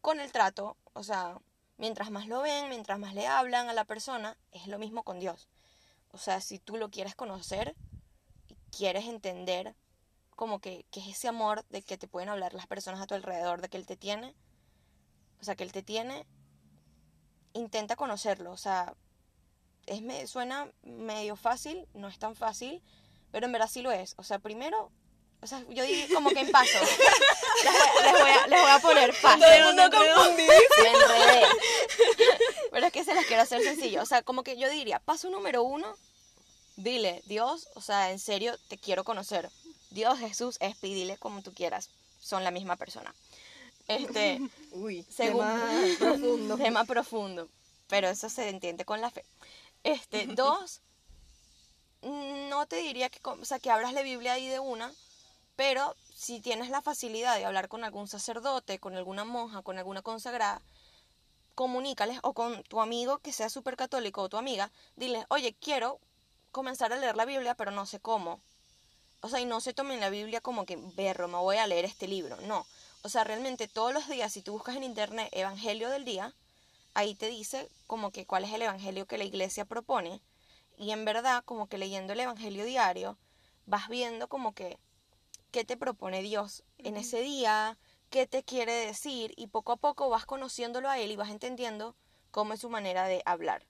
con 0.00 0.18
el 0.18 0.32
trato, 0.32 0.76
o 0.94 1.04
sea, 1.04 1.38
mientras 1.76 2.10
más 2.10 2.26
lo 2.26 2.40
ven, 2.40 2.68
mientras 2.70 2.98
más 2.98 3.14
le 3.14 3.28
hablan 3.28 3.68
a 3.68 3.72
la 3.72 3.84
persona, 3.84 4.36
es 4.50 4.66
lo 4.66 4.80
mismo 4.80 5.04
con 5.04 5.20
Dios. 5.20 5.48
O 6.10 6.18
sea, 6.18 6.40
si 6.40 6.58
tú 6.58 6.76
lo 6.76 6.90
quieres 6.90 7.14
conocer 7.14 7.76
y 8.48 8.56
quieres 8.76 9.04
entender 9.04 9.76
como 10.38 10.60
que, 10.60 10.86
que 10.92 11.00
es 11.00 11.08
ese 11.08 11.26
amor 11.26 11.64
de 11.68 11.82
que 11.82 11.98
te 11.98 12.06
pueden 12.06 12.28
hablar 12.28 12.54
las 12.54 12.68
personas 12.68 13.00
a 13.00 13.08
tu 13.08 13.14
alrededor, 13.14 13.60
de 13.60 13.68
que 13.68 13.76
Él 13.76 13.86
te 13.86 13.96
tiene, 13.96 14.36
o 15.40 15.44
sea, 15.44 15.56
que 15.56 15.64
Él 15.64 15.72
te 15.72 15.82
tiene, 15.82 16.24
intenta 17.54 17.96
conocerlo, 17.96 18.52
o 18.52 18.56
sea, 18.56 18.94
es 19.86 20.00
me, 20.00 20.28
suena 20.28 20.70
medio 20.84 21.34
fácil, 21.34 21.88
no 21.92 22.06
es 22.06 22.20
tan 22.20 22.36
fácil, 22.36 22.80
pero 23.32 23.46
en 23.46 23.52
verdad 23.52 23.68
sí 23.68 23.82
lo 23.82 23.90
es. 23.90 24.14
O 24.16 24.22
sea, 24.22 24.38
primero, 24.38 24.92
o 25.42 25.46
sea, 25.48 25.64
yo 25.70 25.82
digo 25.82 26.14
como 26.14 26.30
que 26.30 26.38
en 26.38 26.52
paso. 26.52 26.78
Les 27.64 27.72
voy, 27.72 28.02
les 28.04 28.12
voy 28.12 28.30
a, 28.30 28.46
les 28.46 28.60
voy 28.60 28.70
a 28.70 28.78
poner 28.78 29.14
paso. 29.20 29.38
Me 29.38 29.56
enredé. 30.88 31.46
Pero 32.70 32.86
es 32.86 32.92
que 32.92 33.02
se 33.02 33.12
las 33.12 33.24
quiero 33.24 33.42
hacer 33.42 33.60
sencillo. 33.64 34.02
O 34.02 34.06
sea, 34.06 34.22
como 34.22 34.44
que 34.44 34.56
yo 34.56 34.70
diría, 34.70 35.00
paso 35.00 35.28
número 35.30 35.64
uno, 35.64 35.96
dile, 36.76 37.22
Dios, 37.26 37.66
o 37.74 37.80
sea, 37.80 38.12
en 38.12 38.20
serio, 38.20 38.56
te 38.68 38.78
quiero 38.78 39.02
conocer. 39.02 39.50
Dios, 39.90 40.18
Jesús, 40.18 40.56
Espi, 40.60 40.94
dile 40.94 41.16
como 41.16 41.42
tú 41.42 41.52
quieras. 41.52 41.90
Son 42.20 42.44
la 42.44 42.50
misma 42.50 42.76
persona. 42.76 43.14
Este, 43.86 44.40
Uy, 44.72 45.04
según 45.10 45.46
tema 45.46 45.96
profundo. 45.98 46.56
tema 46.58 46.84
profundo, 46.84 47.48
pero 47.88 48.08
eso 48.08 48.28
se 48.28 48.48
entiende 48.48 48.84
con 48.84 49.00
la 49.00 49.10
fe. 49.10 49.24
Este, 49.82 50.26
dos, 50.34 50.80
no 52.02 52.66
te 52.66 52.76
diría 52.76 53.08
que, 53.08 53.20
o 53.24 53.44
sea, 53.44 53.58
que 53.58 53.70
abras 53.70 53.92
la 53.92 54.02
Biblia 54.02 54.34
ahí 54.34 54.46
de 54.46 54.60
una, 54.60 54.92
pero 55.56 55.96
si 56.14 56.40
tienes 56.40 56.70
la 56.70 56.82
facilidad 56.82 57.36
de 57.36 57.44
hablar 57.44 57.68
con 57.68 57.82
algún 57.82 58.08
sacerdote, 58.08 58.78
con 58.78 58.94
alguna 58.94 59.24
monja, 59.24 59.62
con 59.62 59.78
alguna 59.78 60.02
consagrada, 60.02 60.60
comunícales 61.54 62.20
o 62.22 62.34
con 62.34 62.62
tu 62.64 62.80
amigo 62.80 63.18
que 63.18 63.32
sea 63.32 63.48
súper 63.48 63.76
católico 63.76 64.22
o 64.22 64.28
tu 64.28 64.36
amiga, 64.36 64.70
diles, 64.94 65.24
oye, 65.28 65.56
quiero 65.60 65.98
comenzar 66.52 66.92
a 66.92 66.96
leer 66.96 67.16
la 67.16 67.24
Biblia, 67.24 67.54
pero 67.54 67.72
no 67.72 67.86
sé 67.86 67.98
cómo. 67.98 68.40
O 69.20 69.28
sea, 69.28 69.40
y 69.40 69.46
no 69.46 69.60
se 69.60 69.74
tomen 69.74 70.00
la 70.00 70.10
Biblia 70.10 70.40
como 70.40 70.64
que, 70.64 70.76
berro, 70.94 71.28
me 71.28 71.38
voy 71.38 71.56
a 71.56 71.66
leer 71.66 71.84
este 71.84 72.06
libro. 72.06 72.36
No. 72.42 72.66
O 73.02 73.08
sea, 73.08 73.24
realmente 73.24 73.68
todos 73.68 73.92
los 73.92 74.08
días, 74.08 74.32
si 74.32 74.42
tú 74.42 74.52
buscas 74.52 74.76
en 74.76 74.84
internet 74.84 75.28
Evangelio 75.32 75.90
del 75.90 76.04
día, 76.04 76.34
ahí 76.94 77.14
te 77.14 77.28
dice 77.28 77.68
como 77.86 78.10
que 78.10 78.26
cuál 78.26 78.44
es 78.44 78.52
el 78.52 78.62
Evangelio 78.62 79.06
que 79.06 79.18
la 79.18 79.24
iglesia 79.24 79.64
propone. 79.64 80.20
Y 80.76 80.92
en 80.92 81.04
verdad, 81.04 81.42
como 81.44 81.68
que 81.68 81.78
leyendo 81.78 82.12
el 82.12 82.20
Evangelio 82.20 82.64
diario, 82.64 83.18
vas 83.66 83.88
viendo 83.88 84.28
como 84.28 84.54
que 84.54 84.78
qué 85.50 85.64
te 85.64 85.76
propone 85.76 86.22
Dios 86.22 86.62
en 86.78 86.96
ese 86.96 87.20
día, 87.20 87.76
qué 88.10 88.26
te 88.26 88.42
quiere 88.42 88.72
decir, 88.72 89.34
y 89.36 89.48
poco 89.48 89.72
a 89.72 89.76
poco 89.76 90.08
vas 90.08 90.26
conociéndolo 90.26 90.88
a 90.88 90.98
Él 90.98 91.10
y 91.10 91.16
vas 91.16 91.30
entendiendo 91.30 91.94
cómo 92.30 92.54
es 92.54 92.60
su 92.60 92.70
manera 92.70 93.06
de 93.06 93.22
hablar. 93.26 93.64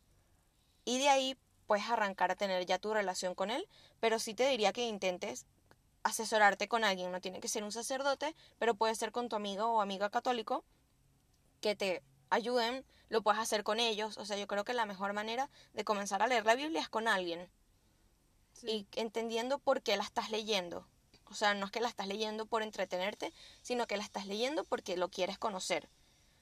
Y 0.84 0.98
de 0.98 1.08
ahí 1.08 1.37
puedes 1.68 1.88
arrancar 1.88 2.33
a 2.33 2.35
tener 2.35 2.66
ya 2.66 2.78
tu 2.78 2.92
relación 2.92 3.37
con 3.37 3.50
Él, 3.50 3.68
pero 4.00 4.18
sí 4.18 4.35
te 4.35 4.48
diría 4.48 4.72
que 4.72 4.88
intentes 4.88 5.46
asesorarte 6.02 6.66
con 6.66 6.83
alguien, 6.83 7.12
no 7.12 7.20
tiene 7.20 7.40
que 7.40 7.48
ser 7.48 7.62
un 7.62 7.72
sacerdote, 7.72 8.35
pero 8.59 8.74
puede 8.74 8.94
ser 8.94 9.12
con 9.12 9.28
tu 9.28 9.37
amigo 9.37 9.66
o 9.66 9.81
amiga 9.83 10.09
católico 10.09 10.64
que 11.61 11.76
te 11.76 12.02
ayuden, 12.31 12.85
lo 13.11 13.22
puedes 13.22 13.40
hacer 13.40 13.64
con 13.64 13.81
ellos, 13.81 14.16
o 14.16 14.24
sea, 14.24 14.38
yo 14.38 14.46
creo 14.46 14.64
que 14.64 14.72
la 14.72 14.87
mejor 14.87 15.12
manera 15.12 15.50
de 15.74 15.85
comenzar 15.85 16.22
a 16.22 16.26
leer 16.26 16.46
la 16.46 16.54
Biblia 16.54 16.81
es 16.81 16.88
con 16.88 17.07
alguien 17.07 17.50
y 18.62 18.87
entendiendo 18.96 19.59
por 19.59 19.83
qué 19.83 19.96
la 19.96 20.04
estás 20.04 20.31
leyendo. 20.31 20.87
O 21.26 21.35
sea, 21.35 21.52
no 21.52 21.66
es 21.66 21.72
que 21.72 21.81
la 21.81 21.88
estás 21.88 22.07
leyendo 22.07 22.46
por 22.46 22.62
entretenerte, 22.62 23.35
sino 23.62 23.87
que 23.87 23.98
la 23.98 24.02
estás 24.02 24.26
leyendo 24.26 24.64
porque 24.64 24.96
lo 24.96 25.11
quieres 25.11 25.38
conocer. 25.38 25.88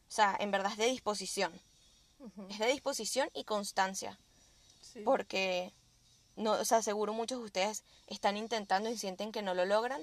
O 0.08 0.12
sea, 0.12 0.36
en 0.38 0.52
verdad 0.52 0.72
es 0.72 0.78
de 0.78 0.86
disposición. 0.86 1.60
Es 2.48 2.58
de 2.58 2.68
disposición 2.68 3.28
y 3.34 3.44
constancia. 3.44 4.18
Sí. 4.92 5.00
Porque, 5.00 5.72
no, 6.36 6.52
o 6.52 6.64
sea, 6.64 6.82
seguro 6.82 7.12
muchos 7.12 7.38
de 7.38 7.44
ustedes 7.44 7.84
están 8.06 8.36
intentando 8.36 8.90
y 8.90 8.96
sienten 8.96 9.32
que 9.32 9.42
no 9.42 9.54
lo 9.54 9.64
logran. 9.64 10.02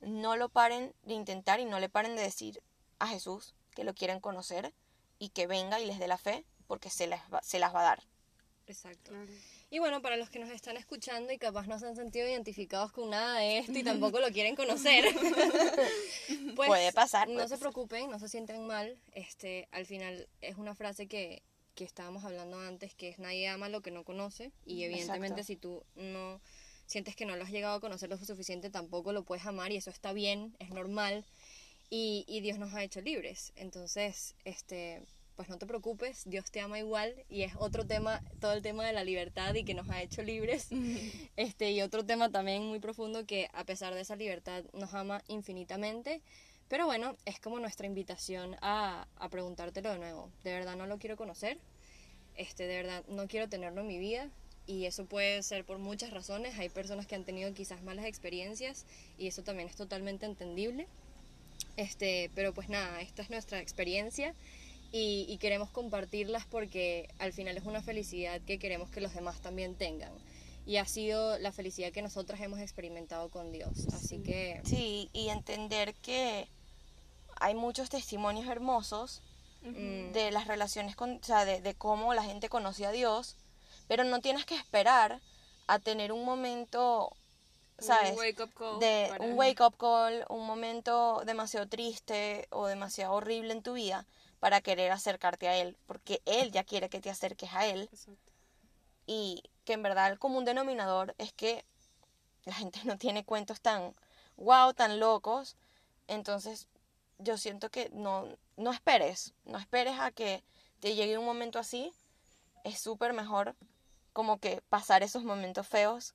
No 0.00 0.36
lo 0.36 0.48
paren 0.48 0.92
de 1.02 1.14
intentar 1.14 1.60
y 1.60 1.64
no 1.64 1.78
le 1.78 1.88
paren 1.88 2.16
de 2.16 2.22
decir 2.22 2.60
a 2.98 3.06
Jesús 3.06 3.54
que 3.74 3.84
lo 3.84 3.94
quieren 3.94 4.20
conocer 4.20 4.72
y 5.18 5.28
que 5.28 5.46
venga 5.46 5.80
y 5.80 5.86
les 5.86 5.98
dé 5.98 6.08
la 6.08 6.18
fe 6.18 6.44
porque 6.66 6.90
se 6.90 7.06
las 7.06 7.20
va, 7.32 7.40
se 7.42 7.58
las 7.58 7.74
va 7.74 7.80
a 7.80 7.84
dar. 7.84 8.02
Exacto. 8.66 9.12
Y 9.70 9.78
bueno, 9.78 10.02
para 10.02 10.16
los 10.16 10.30
que 10.30 10.38
nos 10.38 10.50
están 10.50 10.76
escuchando 10.76 11.32
y 11.32 11.38
capaz 11.38 11.66
no 11.66 11.78
se 11.78 11.86
han 11.86 11.96
sentido 11.96 12.28
identificados 12.28 12.92
con 12.92 13.10
nada 13.10 13.38
de 13.38 13.58
esto 13.58 13.72
y 13.72 13.82
tampoco 13.82 14.20
lo 14.20 14.30
quieren 14.30 14.54
conocer, 14.54 15.04
pues 16.56 16.68
Puede 16.68 16.92
pasar, 16.92 17.28
No 17.28 17.34
puede 17.34 17.48
se 17.48 17.58
preocupen, 17.58 18.10
no 18.10 18.18
se 18.18 18.28
sientan 18.28 18.66
mal. 18.66 18.98
Este, 19.12 19.68
al 19.72 19.86
final 19.86 20.28
es 20.40 20.56
una 20.56 20.74
frase 20.74 21.06
que, 21.06 21.42
que 21.74 21.84
estábamos 21.84 22.24
hablando 22.24 22.58
antes, 22.58 22.94
que 22.94 23.08
es 23.08 23.18
nadie 23.18 23.48
ama 23.48 23.68
lo 23.68 23.80
que 23.80 23.90
no 23.90 24.04
conoce. 24.04 24.52
Y 24.66 24.84
evidentemente 24.84 25.40
Exacto. 25.40 25.44
si 25.44 25.56
tú 25.56 25.82
no 25.96 26.40
sientes 26.86 27.16
que 27.16 27.24
no 27.24 27.36
lo 27.36 27.44
has 27.44 27.50
llegado 27.50 27.76
a 27.76 27.80
conocer 27.80 28.08
lo 28.10 28.18
suficiente, 28.18 28.70
tampoco 28.70 29.12
lo 29.12 29.24
puedes 29.24 29.46
amar 29.46 29.72
y 29.72 29.76
eso 29.76 29.90
está 29.90 30.12
bien, 30.12 30.54
es 30.58 30.70
normal. 30.70 31.24
Y, 31.90 32.24
y 32.26 32.40
Dios 32.40 32.58
nos 32.58 32.74
ha 32.74 32.82
hecho 32.82 33.00
libres. 33.00 33.52
Entonces, 33.56 34.34
este, 34.44 35.02
pues 35.36 35.48
no 35.48 35.58
te 35.58 35.66
preocupes, 35.66 36.22
Dios 36.26 36.50
te 36.50 36.60
ama 36.60 36.78
igual 36.78 37.14
y 37.28 37.42
es 37.42 37.52
otro 37.58 37.86
tema, 37.86 38.22
todo 38.40 38.52
el 38.52 38.62
tema 38.62 38.86
de 38.86 38.92
la 38.92 39.04
libertad 39.04 39.54
y 39.54 39.64
que 39.64 39.74
nos 39.74 39.88
ha 39.90 40.02
hecho 40.02 40.22
libres. 40.22 40.68
Este, 41.36 41.72
y 41.72 41.80
otro 41.80 42.04
tema 42.04 42.30
también 42.30 42.62
muy 42.64 42.78
profundo 42.78 43.24
que 43.26 43.48
a 43.54 43.64
pesar 43.64 43.94
de 43.94 44.02
esa 44.02 44.16
libertad 44.16 44.64
nos 44.74 44.92
ama 44.94 45.22
infinitamente. 45.28 46.20
Pero 46.72 46.86
bueno, 46.86 47.18
es 47.26 47.38
como 47.38 47.60
nuestra 47.60 47.86
invitación 47.86 48.56
a, 48.62 49.06
a 49.16 49.28
preguntártelo 49.28 49.92
de 49.92 49.98
nuevo. 49.98 50.30
¿De 50.42 50.54
verdad 50.54 50.74
no 50.74 50.86
lo 50.86 50.98
quiero 50.98 51.18
conocer? 51.18 51.58
Este, 52.34 52.66
de 52.66 52.76
verdad 52.76 53.04
no 53.08 53.28
quiero 53.28 53.46
tenerlo 53.46 53.82
en 53.82 53.88
mi 53.88 53.98
vida. 53.98 54.30
Y 54.66 54.86
eso 54.86 55.04
puede 55.04 55.42
ser 55.42 55.66
por 55.66 55.76
muchas 55.76 56.12
razones. 56.12 56.58
Hay 56.58 56.70
personas 56.70 57.06
que 57.06 57.14
han 57.14 57.24
tenido 57.24 57.52
quizás 57.52 57.82
malas 57.82 58.06
experiencias 58.06 58.86
y 59.18 59.26
eso 59.26 59.42
también 59.42 59.68
es 59.68 59.76
totalmente 59.76 60.24
entendible. 60.24 60.86
Este, 61.76 62.30
pero 62.34 62.54
pues 62.54 62.70
nada, 62.70 63.02
esta 63.02 63.20
es 63.20 63.28
nuestra 63.28 63.60
experiencia 63.60 64.34
y, 64.92 65.26
y 65.28 65.36
queremos 65.36 65.68
compartirlas 65.68 66.46
porque 66.46 67.10
al 67.18 67.34
final 67.34 67.58
es 67.58 67.66
una 67.66 67.82
felicidad 67.82 68.40
que 68.40 68.58
queremos 68.58 68.88
que 68.88 69.02
los 69.02 69.12
demás 69.12 69.42
también 69.42 69.74
tengan. 69.74 70.14
Y 70.64 70.78
ha 70.78 70.86
sido 70.86 71.38
la 71.38 71.52
felicidad 71.52 71.92
que 71.92 72.00
nosotras 72.00 72.40
hemos 72.40 72.60
experimentado 72.60 73.28
con 73.28 73.52
Dios. 73.52 73.88
Así 73.92 74.20
que 74.20 74.62
Sí, 74.64 75.10
y 75.12 75.28
entender 75.28 75.92
que 75.96 76.48
hay 77.42 77.54
muchos 77.54 77.90
testimonios 77.90 78.46
hermosos 78.48 79.20
de 79.62 80.30
las 80.32 80.48
relaciones 80.48 80.96
con, 80.96 81.16
o 81.16 81.24
sea, 81.24 81.44
de, 81.44 81.60
de 81.60 81.74
cómo 81.74 82.14
la 82.14 82.24
gente 82.24 82.48
conoce 82.48 82.84
a 82.84 82.90
Dios, 82.90 83.36
pero 83.86 84.02
no 84.02 84.20
tienes 84.20 84.44
que 84.44 84.56
esperar 84.56 85.20
a 85.68 85.78
tener 85.78 86.10
un 86.10 86.24
momento, 86.24 87.12
¿sabes? 87.78 88.12
Un 88.12 88.18
wake 88.18 88.40
up 88.42 88.52
call. 88.54 88.78
de 88.80 89.06
para- 89.10 89.24
un 89.24 89.38
wake 89.38 89.60
up 89.60 89.76
call, 89.76 90.24
un 90.28 90.46
momento 90.46 91.22
demasiado 91.24 91.68
triste 91.68 92.48
o 92.50 92.66
demasiado 92.66 93.12
horrible 93.14 93.52
en 93.52 93.62
tu 93.62 93.74
vida 93.74 94.04
para 94.40 94.60
querer 94.60 94.90
acercarte 94.90 95.46
a 95.46 95.56
él, 95.56 95.76
porque 95.86 96.20
él 96.26 96.50
ya 96.50 96.64
quiere 96.64 96.88
que 96.88 97.00
te 97.00 97.10
acerques 97.10 97.52
a 97.52 97.64
él 97.66 97.88
Exacto. 97.92 98.32
y 99.06 99.44
que 99.64 99.74
en 99.74 99.82
verdad 99.84 100.10
el 100.10 100.18
común 100.18 100.44
denominador 100.44 101.14
es 101.18 101.32
que 101.32 101.64
la 102.46 102.54
gente 102.54 102.80
no 102.84 102.98
tiene 102.98 103.24
cuentos 103.24 103.60
tan 103.60 103.94
wow, 104.36 104.72
tan 104.74 104.98
locos. 104.98 105.54
Entonces, 106.08 106.66
yo 107.18 107.38
siento 107.38 107.70
que 107.70 107.90
no, 107.90 108.26
no 108.56 108.72
esperes, 108.72 109.34
no 109.44 109.58
esperes 109.58 109.98
a 109.98 110.10
que 110.10 110.42
te 110.80 110.94
llegue 110.94 111.18
un 111.18 111.24
momento 111.24 111.58
así. 111.58 111.92
Es 112.64 112.78
súper 112.78 113.12
mejor 113.12 113.54
como 114.12 114.38
que 114.38 114.62
pasar 114.68 115.02
esos 115.02 115.24
momentos 115.24 115.66
feos 115.66 116.14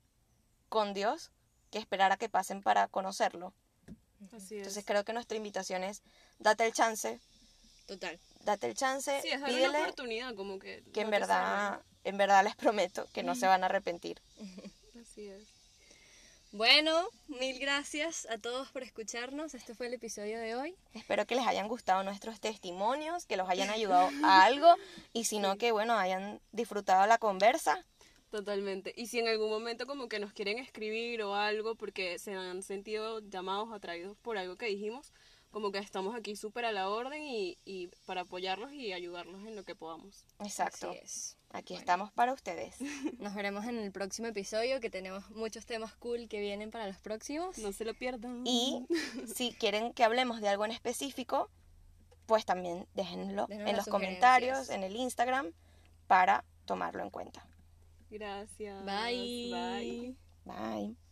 con 0.68 0.94
Dios 0.94 1.30
que 1.70 1.78
esperar 1.78 2.12
a 2.12 2.16
que 2.16 2.28
pasen 2.28 2.62
para 2.62 2.88
conocerlo. 2.88 3.52
Así 4.32 4.54
es. 4.54 4.60
Entonces 4.60 4.84
creo 4.84 5.04
que 5.04 5.12
nuestra 5.12 5.36
invitación 5.36 5.84
es 5.84 6.02
date 6.38 6.66
el 6.66 6.72
chance, 6.72 7.20
Total. 7.86 8.18
date 8.44 8.66
el 8.66 8.74
chance, 8.74 9.20
sí, 9.22 9.28
es 9.28 9.42
pídele 9.42 9.68
una 9.68 9.82
oportunidad, 9.82 10.34
como 10.34 10.58
que... 10.58 10.82
que 10.92 11.02
en 11.02 11.10
verdad, 11.10 11.80
en 12.04 12.16
verdad 12.16 12.44
les 12.44 12.56
prometo 12.56 13.06
que 13.12 13.22
no 13.22 13.34
se 13.34 13.46
van 13.46 13.62
a 13.62 13.66
arrepentir. 13.66 14.20
Así 15.00 15.28
es. 15.28 15.57
Bueno, 16.52 17.06
mil 17.28 17.58
gracias 17.58 18.26
a 18.30 18.38
todos 18.38 18.70
por 18.70 18.82
escucharnos. 18.82 19.54
Este 19.54 19.74
fue 19.74 19.88
el 19.88 19.94
episodio 19.94 20.38
de 20.38 20.54
hoy. 20.56 20.74
Espero 20.94 21.26
que 21.26 21.34
les 21.34 21.46
hayan 21.46 21.68
gustado 21.68 22.02
nuestros 22.02 22.40
testimonios, 22.40 23.26
que 23.26 23.36
los 23.36 23.50
hayan 23.50 23.68
ayudado 23.68 24.08
a 24.24 24.44
algo 24.44 24.74
y 25.12 25.24
si 25.24 25.40
no 25.40 25.58
que 25.58 25.72
bueno, 25.72 25.92
hayan 25.94 26.40
disfrutado 26.52 27.06
la 27.06 27.18
conversa. 27.18 27.84
Totalmente. 28.30 28.94
Y 28.96 29.08
si 29.08 29.18
en 29.18 29.28
algún 29.28 29.50
momento 29.50 29.86
como 29.86 30.08
que 30.08 30.18
nos 30.18 30.32
quieren 30.32 30.58
escribir 30.58 31.22
o 31.22 31.34
algo 31.34 31.74
porque 31.74 32.18
se 32.18 32.34
han 32.34 32.62
sentido 32.62 33.20
llamados, 33.20 33.70
atraídos 33.72 34.16
por 34.16 34.38
algo 34.38 34.56
que 34.56 34.66
dijimos, 34.66 35.12
como 35.50 35.70
que 35.70 35.78
estamos 35.78 36.14
aquí 36.14 36.34
súper 36.34 36.64
a 36.64 36.72
la 36.72 36.88
orden 36.88 37.22
y, 37.24 37.58
y 37.66 37.88
para 38.06 38.22
apoyarlos 38.22 38.72
y 38.72 38.94
ayudarlos 38.94 39.46
en 39.46 39.54
lo 39.54 39.64
que 39.64 39.74
podamos. 39.74 40.24
Exacto. 40.40 40.90
Así 40.90 40.98
es. 41.02 41.37
Aquí 41.50 41.74
estamos 41.74 42.12
para 42.12 42.32
ustedes. 42.32 42.76
Nos 43.18 43.34
veremos 43.34 43.64
en 43.64 43.78
el 43.78 43.90
próximo 43.90 44.28
episodio, 44.28 44.80
que 44.80 44.90
tenemos 44.90 45.28
muchos 45.30 45.66
temas 45.66 45.94
cool 45.94 46.28
que 46.28 46.40
vienen 46.40 46.70
para 46.70 46.86
los 46.86 46.98
próximos. 46.98 47.56
No 47.58 47.72
se 47.72 47.84
lo 47.84 47.94
pierdan. 47.94 48.42
Y 48.46 48.86
si 49.34 49.52
quieren 49.52 49.92
que 49.92 50.04
hablemos 50.04 50.40
de 50.40 50.48
algo 50.48 50.64
en 50.64 50.72
específico, 50.72 51.50
pues 52.26 52.44
también 52.44 52.86
déjenlo 52.94 53.46
Denos 53.46 53.68
en 53.70 53.76
los 53.76 53.86
comentarios, 53.86 54.68
en 54.68 54.82
el 54.82 54.94
Instagram, 54.96 55.52
para 56.06 56.44
tomarlo 56.66 57.02
en 57.02 57.10
cuenta. 57.10 57.46
Gracias. 58.10 58.84
Bye. 58.84 59.50
Bye. 59.50 60.16
Bye. 60.44 61.07